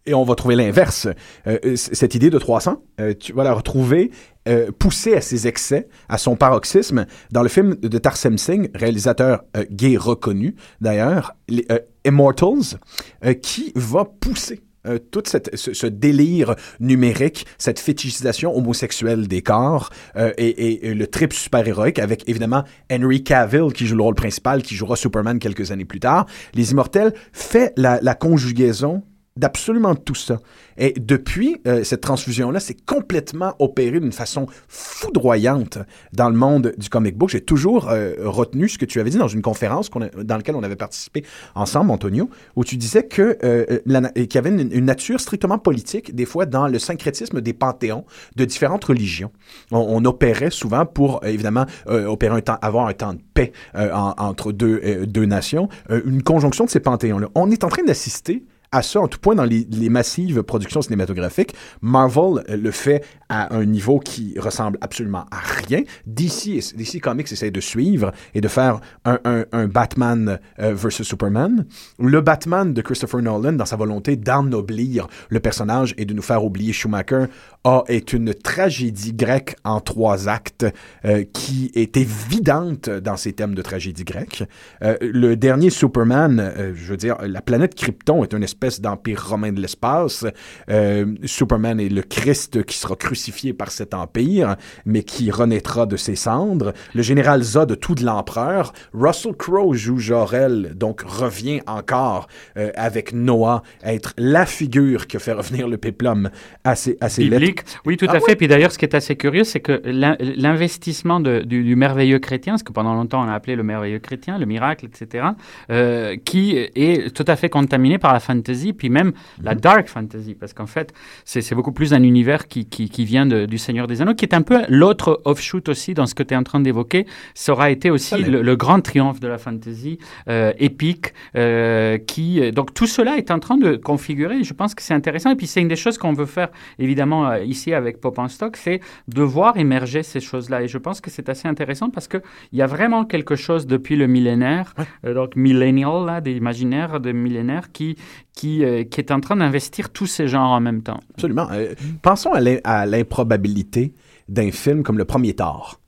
[0.06, 1.08] et on va trouver l'inverse.
[1.47, 4.12] Euh, c- cette idée de 300, euh, tu vas la retrouver
[4.47, 9.43] euh, poussée à ses excès, à son paroxysme, dans le film de Tarsem Singh, réalisateur
[9.58, 11.34] euh, gay reconnu d'ailleurs,
[11.72, 12.80] euh, Immortals,
[13.26, 19.89] euh, qui va pousser euh, tout cette, ce, délire numérique, cette fétichisation homosexuelle des corps
[20.16, 24.76] euh, et, le trip super-héroïque avec évidemment Henry Cavill qui joue le rôle principal, qui
[24.76, 26.26] jouera Superman quelques années plus tard.
[26.54, 29.04] Les Immortels fait la conjugaison
[29.40, 30.38] d'absolument tout ça.
[30.78, 35.78] Et depuis, euh, cette transfusion-là s'est complètement opérée d'une façon foudroyante
[36.14, 37.30] dans le monde du comic book.
[37.30, 40.56] J'ai toujours euh, retenu ce que tu avais dit dans une conférence a- dans laquelle
[40.56, 41.24] on avait participé
[41.56, 46.14] ensemble, Antonio, où tu disais que euh, na- qu'il y avait une, nature strictement politique,
[46.16, 49.32] des fois dans le syncrétisme des panthéons de différentes religions.
[49.72, 53.52] On, opérait souvent pour, euh, évidemment, euh, opérer un temps, avoir un temps de paix
[53.76, 57.28] euh, en- entre deux, euh, deux nations, euh, une conjonction de ces panthéons-là.
[57.36, 61.55] On est en train d'assister à ça en tout point dans les, massives productions cinématographiques.
[61.82, 65.82] Marvel euh, le fait à un niveau qui ressemble absolument à rien.
[66.05, 71.07] DC, DC Comics essaie de suivre et de faire un, un- un Batman euh, versus
[71.07, 71.65] Superman.
[71.99, 76.43] Le Batman de Christopher Nolan, dans sa volonté d'ennoblir le personnage et de nous faire
[76.43, 77.26] oublier Schumacher,
[77.63, 80.65] a, est une tragédie grecque en trois actes
[81.05, 84.43] euh, qui est évidente dans ses thèmes de tragédie grecque.
[84.84, 89.51] Euh, le dernier Superman, je veux dire, la planète Krypton est une espèce d'empire romain
[89.51, 90.26] de l'espace.
[90.70, 94.55] Euh, Superman est le Christ qui sera crucifié par cet empire,
[94.86, 96.74] mais qui renaîtra de ses cendres.
[96.93, 98.74] Le général Zod, tout de l'empereur.
[98.93, 105.20] Russell Crowe joue Jor-El, donc revient encore euh, avec Noah, être la figure qui a
[105.20, 106.30] fait revenir le péplum
[106.64, 107.64] à ses, à ses lettres.
[107.86, 108.36] Oui, tout Ah à fait.
[108.36, 112.64] Puis d'ailleurs, ce qui est assez curieux, c'est que l'in- l'investissement du merveilleux chrétien, ce
[112.64, 115.28] que pendant longtemps on a appelé le merveilleux chrétien, le miracle, etc.,
[115.72, 119.60] euh, qui est tout à fait contaminé par la fantasy, puis même la Mhm.
[119.62, 120.93] dark fantasy, parce qu'en fait,
[121.26, 124.26] c'est beaucoup plus un univers qui, qui, qui vient de- du Seigneur des Anneaux, qui
[124.26, 127.06] est un peu l'autre offshoot aussi dans ce que tu es en train d'évoquer.
[127.34, 132.41] Ça aura été aussi le, le grand triomphe de la fantasy euh, épique, euh, qui
[132.41, 134.43] euh, donc tout cela est en train de configurer.
[134.43, 135.32] Je pense que c'est intéressant.
[135.32, 138.58] Et puis c'est une des choses qu'on veut faire évidemment ici avec Pop en Stock,
[138.58, 140.64] c'est de voir émerger ces choses-là.
[140.64, 142.18] Et je pense que c'est assez intéressant parce que
[142.52, 144.74] il y a vraiment quelque chose depuis le millénaire,
[145.06, 147.95] euh, donc millennial là, des imaginaires de millénaires qui
[148.40, 151.00] qui euh, qui est en train d'investir tous ces genres en même temps.
[151.16, 151.48] Absolument.
[151.52, 153.94] Euh, pensons à l'im- à l'improbabilité
[154.30, 155.80] d'un film comme Le Premier Thor.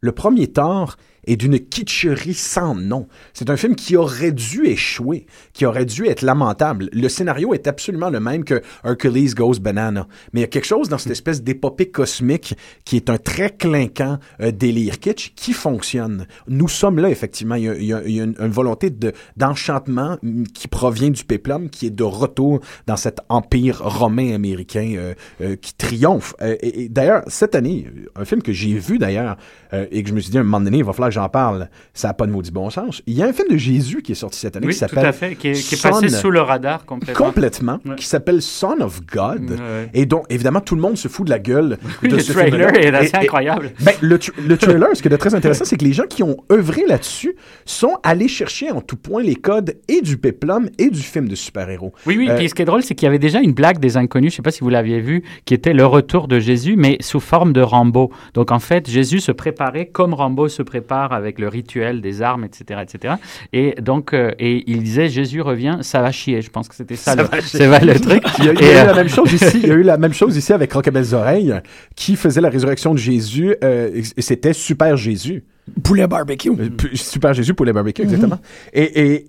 [0.00, 3.06] Le Premier Thor est d'une kitscherie sans nom.
[3.32, 6.88] C'est un film qui aurait dû échouer, qui aurait dû être lamentable.
[6.92, 10.08] Le scénario est absolument le même que Hercules Goes Banana.
[10.32, 12.54] Mais il y a quelque chose dans cette espèce d'épopée cosmique
[12.84, 16.26] qui est un très clinquant euh, délire kitsch qui fonctionne.
[16.48, 17.54] Nous sommes là, effectivement.
[17.54, 22.02] Il y a, une, volonté de- d'enchantement mm, qui provient du péplum, qui est de
[22.02, 26.34] retour dans cet empire romain américain euh, euh, qui triomphe.
[26.40, 29.36] Et et d'ailleurs, cette année, un film que j'ai vu d'ailleurs,
[29.72, 31.68] et que je me suis dit, à un moment donné, il va falloir j'en parle,
[31.94, 33.02] ça n'a pas de maudit bon sens.
[33.06, 34.88] Il y a un film de Jésus qui est sorti cette année Oui, qui tout
[34.88, 37.24] s'appelle à fait, qui est, qui est Son- passé sous le radar complètement.
[37.26, 37.94] complètement, Ouais.
[37.96, 39.90] qui s'appelle Son of God, Ouais.
[39.94, 42.32] et dont évidemment tout le monde se fout de la gueule Oui, de le ce
[42.32, 43.72] trailer est assez Et- et- incroyable.
[43.80, 46.36] ben, le, le trailer, ce qui est très intéressant, c'est que les gens qui ont
[46.50, 51.00] œuvré là-dessus sont allés chercher en tout point les codes et du péplum et du
[51.00, 51.92] film de super-héros.
[52.06, 52.28] Oui, oui.
[52.30, 54.32] Euh, Puis ce qui est drôle, c'est qu'il y avait déjà une blague des inconnus,
[54.32, 56.96] je ne sais pas si vous l'aviez vu, qui était le retour de Jésus, mais
[57.00, 58.10] sous forme de Rambo.
[58.34, 62.44] Donc en fait, Jésus se préparait comme Rambo se prépare avec le rituel des armes,
[62.44, 63.14] etc., etc.
[63.52, 66.42] Et donc, euh, et il disait Jésus revient, ça va chier.
[66.42, 68.22] Je pense que c'était ça, le, c'est vrai, le truc.
[68.38, 69.60] Il y a, il y a Et, eu euh, la même chose ici.
[69.62, 71.54] Il y a eu la même chose ici avec Rocabelles Oreilles,
[71.96, 73.56] qui faisait la résurrection de Jésus.
[73.64, 75.44] euh, et c'était Super Jésus.
[75.82, 76.50] Poulet barbecue.
[76.50, 78.38] Euh, Super Jésus pour les barbecues, exactement.
[78.72, 79.26] Et, et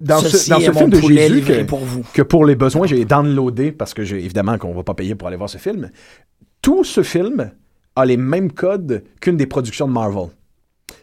[0.00, 2.02] dans Ceci ce, dans ce film de poulet Jésus que, pour vous.
[2.12, 5.36] que pour les besoins, j'ai downloadé parce que évidemment qu'on va pas payer pour aller
[5.36, 5.90] voir ce film.
[6.62, 7.50] Tout ce film
[7.96, 10.28] a les mêmes codes qu'une des productions de Marvel.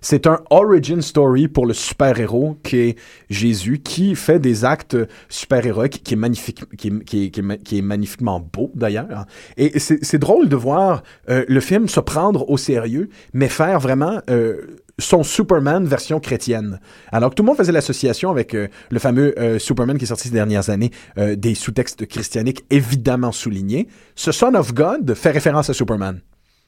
[0.02, 4.98] C'est un origin story pour le super-héros qui est Jésus, qui fait des actes
[5.30, 9.26] super-héroïques, qui est qui magnifiquement beau d'ailleurs.
[9.58, 14.22] Et c'est drôle de voir euh, le film se prendre au sérieux, mais faire vraiment
[14.30, 16.80] euh, son Superman version chrétienne.
[17.12, 20.28] Alors que tout le monde faisait l'association avec euh, le fameux Superman qui est sorti
[20.28, 23.88] ces dernières années, des sous-textes christianiques évidemment soulignés.
[24.16, 26.22] Ce Son of God fait référence à Superman.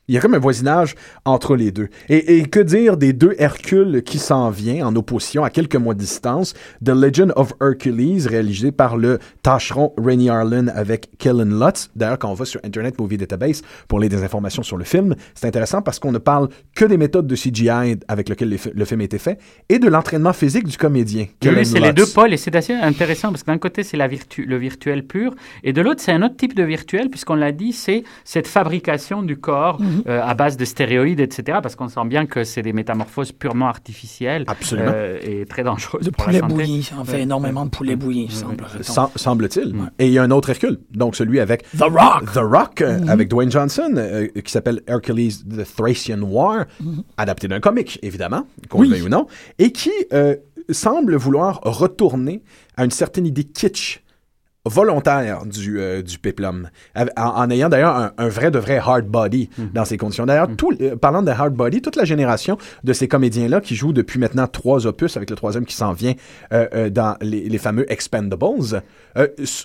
[0.10, 1.88] Il y a comme un voisinage entre les deux.
[2.10, 5.94] Et, et que dire des deux Hercules qui s'en vient en opposition à quelques mois
[5.94, 6.54] de distance,
[6.84, 11.90] The Legend of Hercules, réalisé par le tâcheron Rainy Harlan avec Kellen Lutz.
[11.96, 15.48] D'ailleurs, quand on va sur Internet Movie Database pour les désinformations sur le film, c'est
[15.48, 17.70] intéressant parce qu'on ne parle que des méthodes de CGI
[18.08, 19.38] avec lesquelles le film a été fait
[19.70, 21.28] et de l'entraînement physique du comédien.
[21.60, 24.08] Oui, c'est les deux pôles et c'est assez intéressant parce que d'un côté c'est la
[24.08, 27.52] virtu- le virtuel pur et de l'autre c'est un autre type de virtuel puisqu'on l'a
[27.52, 29.99] dit c'est cette fabrication du corps Mhm.
[30.08, 33.68] Euh, à base de stéroïdes etc parce qu'on sent bien que c'est des métamorphoses purement
[33.68, 34.92] artificielles Absolument.
[34.94, 36.54] euh, et très dangereuses De pour la poulet santé.
[36.54, 36.90] bouilli.
[37.00, 38.84] On fait énormément de poulet bouilli, semble-t-il.
[38.84, 39.76] Sem- semble-t-il.
[40.00, 42.32] Et il y a un autre Hercule, donc celui avec The Rock.
[42.34, 46.66] The Rock, euh, avec Dwayne Johnson, euh, qui s'appelle Hercules The Thracian War,
[47.18, 48.88] adapté d'un comic, évidemment, qu'on Oui.
[48.90, 49.28] le veuille ou non,
[49.58, 50.36] et qui euh,
[50.70, 52.44] semble vouloir retourner
[52.78, 54.02] à une certaine idée kitsch
[54.66, 59.06] volontaire du, euh, du péplum, en, en ayant d'ailleurs un, un vrai de vrai hard
[59.06, 60.26] body dans ces conditions.
[60.26, 63.94] D'ailleurs, tout, euh, parlant de hard body, toute la génération de ces comédiens-là qui jouent
[63.94, 66.14] depuis maintenant trois opus, avec le troisième qui s'en vient
[66.52, 68.84] euh, euh, dans les, les fameux Expendables,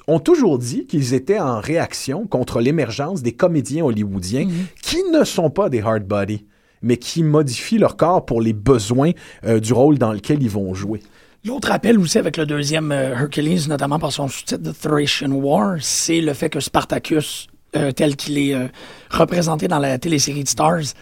[0.06, 4.48] ont toujours dit qu'ils étaient en réaction contre l'émergence des comédiens hollywoodiens
[4.82, 6.46] qui ne sont pas des hard body
[6.82, 11.00] mais qui modifient leur corps pour les besoins du rôle dans lequel ils vont jouer.
[11.46, 15.76] L'autre appel aussi avec le deuxième euh, Hercules, notamment par son sous-titre The Thracian War,
[15.78, 18.68] c'est le fait que Spartacus, euh, tel qu'il est euh,
[19.10, 20.94] représenté dans la télésérie de Stars,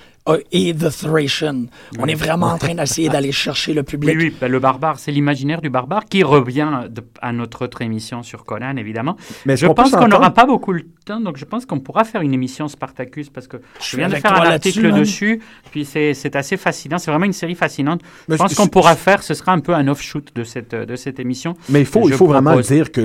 [0.51, 1.64] est The Thracian.
[1.99, 4.16] On est vraiment en train d'essayer d'aller chercher le public.
[4.16, 7.83] Oui, oui, ben, le barbare, c'est l'imaginaire du barbare qui revient de- à notre autre
[7.83, 9.16] émission sur Conan, évidemment.
[9.47, 12.20] Mais je pense qu'on n'aura pas beaucoup le temps, donc je pense qu'on pourra faire
[12.23, 15.01] une émission Spartacus parce que je viens de faire un article man.
[15.01, 16.99] dessus, puis c'est assez fascinant.
[16.99, 18.01] C'est vraiment une série fascinante.
[18.29, 20.97] Mais je pense qu'on pourra faire, ce sera un peu un offshoot de cette, de
[20.97, 21.55] cette émission.
[21.68, 23.05] Mais il faut, Je il faut vraiment dire que,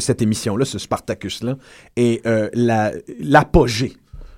[0.00, 1.56] cette émission-là, ce Spartacus-là,
[1.96, 3.92] est euh, la- l'apogée.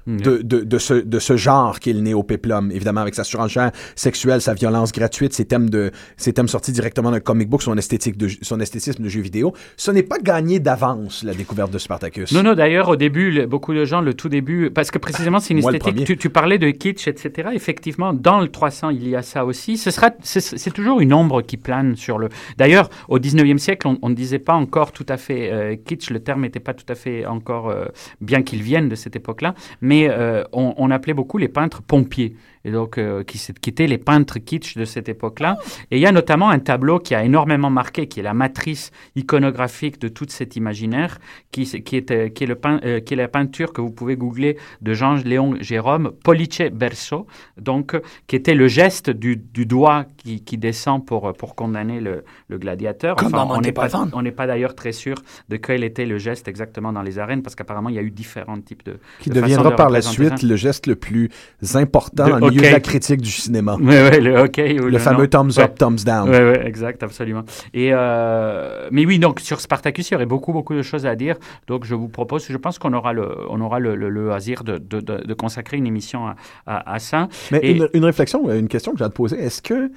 [0.06, 4.40] De, de, de, ce, de ce genre qu'est le néopéplum, évidemment, avec sa surenchère sexuelle,
[4.40, 8.16] sa violence gratuite, ses thèmes, de, ses thèmes sortis directement d'un comic book, son, esthétique
[8.16, 9.52] de, son esthétisme de jeu vidéo.
[9.76, 12.32] Ce n'est pas gagné d'avance, la découverte de Spartacus.
[12.32, 15.38] Non, non, d'ailleurs, au début, le- beaucoup de gens, le tout début, parce que précisément,
[15.38, 16.06] c'est une Moi, esthétique.
[16.06, 17.50] Tu, tu parlais de kitsch, etc.
[17.54, 19.76] Effectivement, dans le 300, il y a ça aussi.
[19.76, 22.28] Ce sera, c'est, toujours une ombre qui plane sur le.
[22.56, 26.10] D'ailleurs, au 19e siècle, on on ne disait pas encore tout à fait euh, kitsch,
[26.10, 27.84] le terme n'était pas tout à fait encore, euh,
[28.20, 32.34] bien qu'il vienne de cette époque-là, mais euh, on, on appelait beaucoup les peintres pompiers.
[32.64, 35.58] Et donc, euh, qui, s'est- qui étaient les peintres kitsch de cette époque-là.
[35.90, 38.90] Et il y a notamment un tableau qui a énormément marqué, qui est la matrice
[39.16, 41.18] iconographique de toute cet imaginaire,
[41.52, 43.90] qui, qui, est, euh, qui, est le pein- euh, qui est la peinture que vous
[43.90, 47.26] pouvez googler de Jean-Léon Jérôme, Pollice Berso,
[47.60, 51.54] donc, euh, qui était le geste du, du doigt qui, qui descend pour, euh, pour
[51.54, 53.16] condamner le, le gladiateur.
[53.16, 55.16] Comme dans on n'est pas, on n'est pas d'ailleurs très sûr
[55.48, 58.10] de quel était le geste exactement dans les arènes, parce qu'apparemment, il y a eu
[58.10, 58.98] différents types de.
[59.20, 61.30] qui de deviendra de par la suite le geste le plus
[61.74, 62.68] important De dans hockey.
[62.68, 63.76] de la critique du cinéma.
[63.80, 64.80] Oui, oui, le hockey.
[64.80, 65.28] ou Le fameux non.
[65.28, 65.64] thumbs Ouais.
[65.64, 66.28] up, thumbs down.
[66.28, 67.42] Oui, exact, absolument.
[67.74, 71.14] Et euh, mais oui, donc sur Spartacus, il y aurait beaucoup, beaucoup de choses à
[71.16, 71.36] dire.
[71.66, 74.64] Donc je vous propose, je pense qu'on aura le, on aura le, le, le loisir
[74.64, 76.36] de, de, de, de consacrer une émission à,
[76.66, 77.28] à, à ça.
[77.52, 79.90] Mais Et- une, une réflexion, une question que j'ai à te poser, est-ce que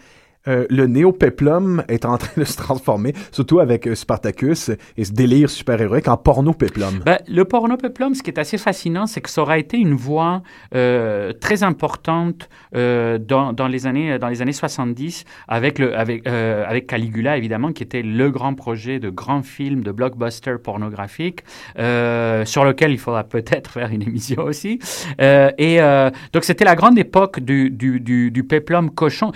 [0.47, 5.13] euh, le néo-péplum est en train de se transformer, surtout avec euh, Spartacus et ce
[5.13, 6.99] délire super-héroïque en porno-péplum.
[7.05, 10.43] Ben, le porno-péplum, ce qui est assez fascinant, c'est que ça aura été une voie
[10.75, 16.27] euh, très importante euh, dans, dans, les années, dans les années 70 avec, le, avec,
[16.27, 21.43] avec Caligula, évidemment, qui était le grand projet de grand film, de blockbuster pornographique,
[21.75, 24.79] sur lequel il faudra peut-être faire une émission aussi.
[25.19, 25.79] Et
[26.33, 29.31] donc, c'était la grande époque du, du, du, du péplum cochon.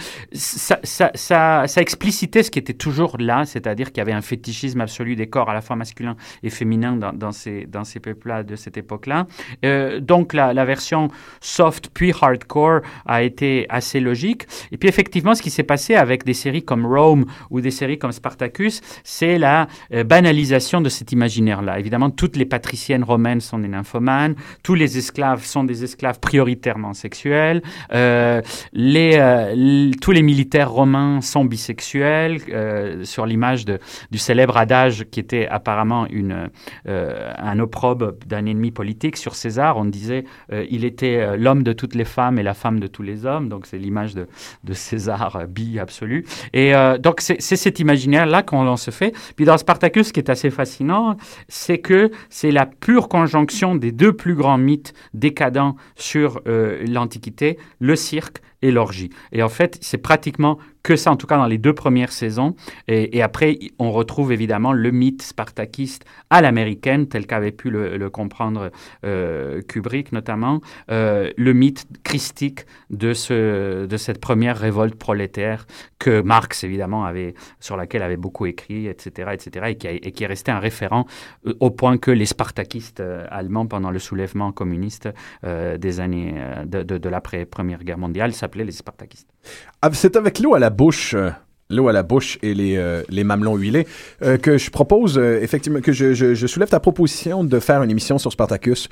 [1.15, 5.15] Ça, ça, explicitait ce qui était toujours là, c'est-à-dire qu'il y avait un fétichisme absolu
[5.15, 7.67] des corps à la fois masculins et féminins dans, ces,
[8.01, 9.27] peuples-là de cette époque-là.
[9.63, 14.47] Euh, donc la, version soft puis hardcore a été assez logique.
[14.71, 17.99] Et puis effectivement, ce qui s'est passé avec des séries comme Rome ou des séries
[17.99, 21.79] comme Spartacus, c'est la euh, banalisation de cet imaginaire-là.
[21.79, 26.93] Évidemment, toutes les patriciennes romaines sont des nymphomanes, tous les esclaves sont des esclaves prioritairement
[26.95, 27.61] sexuels,
[27.93, 28.41] euh,
[28.73, 30.86] tous les militaires romains
[31.21, 36.49] sont bisexuels, euh, sur l'image du célèbre adage qui était apparemment une,
[36.87, 39.77] euh, un opprobre d'un ennemi politique sur César.
[39.77, 42.87] On disait euh, il était euh, l'homme de toutes les femmes et la femme de
[42.87, 43.49] tous les hommes.
[43.49, 44.27] Donc c'est l'image de,
[44.63, 46.25] de, César bi absolu.
[46.53, 49.13] Et donc c'est cet imaginaire-là qu'on se fait.
[49.35, 51.17] Puis dans Spartacus, ce qui est assez fascinant,
[51.47, 57.95] c'est que c'est la pure conjonction des deux plus grands mythes décadents sur l'Antiquité, le
[57.95, 59.09] cirque et l'orgie.
[59.31, 60.57] Et en fait, c'est pratiquement
[60.87, 62.55] que ça, en tout cas dans les deux premières saisons.
[62.87, 68.71] Et, après, on retrouve évidemment le mythe spartakiste à l'américaine, tel qu'avait pu le, comprendre
[69.03, 75.67] euh, Kubrick notamment, euh, le mythe christique de, ce, de cette première révolte prolétaire
[75.99, 80.51] que Marx, évidemment, avait, sur laquelle avait beaucoup écrit, etc., etc., et qui, est resté
[80.51, 81.05] un référent
[81.47, 85.09] euh, au point que les spartakistes allemands, pendant le soulèvement communiste
[85.43, 86.35] des années
[86.65, 89.27] de, de, de l'après-première guerre mondiale, s'appelaient les spartakistes.
[89.81, 91.31] Ah, c'est avec l'eau à la bouche euh,
[91.69, 93.85] l'eau à la bouche et les, euh, les mamelons huilés,
[94.21, 98.17] euh, que je propose, effectivement, que je, je, soulève ta proposition de faire une émission
[98.17, 98.87] sur Spartacus.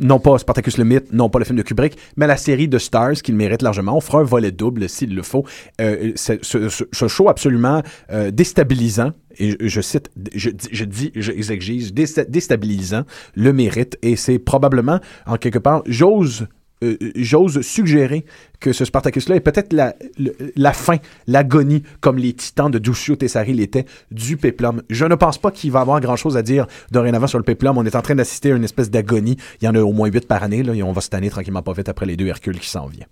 [0.00, 2.78] Non pas Spartacus le mythe, non pas le film de Kubrick, mais la série de
[2.78, 3.96] Stars qu'il mérite largement.
[3.96, 5.44] On fera un volet double s'il le faut.
[5.80, 7.82] Ce, ce, show absolument
[8.30, 13.02] déstabilisant et je, je cite, je, je dis, j'exige, déstabilisant,
[13.34, 16.46] le mérite, et c'est probablement, en quelque part, j'ose
[16.82, 18.24] euh, j'ose suggérer
[18.60, 20.96] que ce Spartacus-là est peut-être la, fin,
[21.26, 24.82] l'agonie, comme les titans de Duccio Tessari l'étaient, du péplum.
[24.90, 27.78] Je ne pense pas qu'il va avoir grand-chose à dire dorénavant sur le péplum.
[27.78, 29.36] On est en train d'assister à une espèce d'agonie.
[29.60, 31.72] Il y en a au moins huit par année, on va se tanner tranquillement pas
[31.72, 33.08] vite après les deux Hercules qui s'en viennent.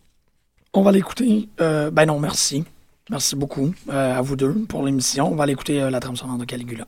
[0.72, 1.48] On va l'écouter.
[1.60, 2.64] Euh, ben non, merci.
[3.10, 5.30] Merci beaucoup euh, à vous deux pour l'émission.
[5.30, 6.86] On va l'écouter euh, la trame sonore de Caligula.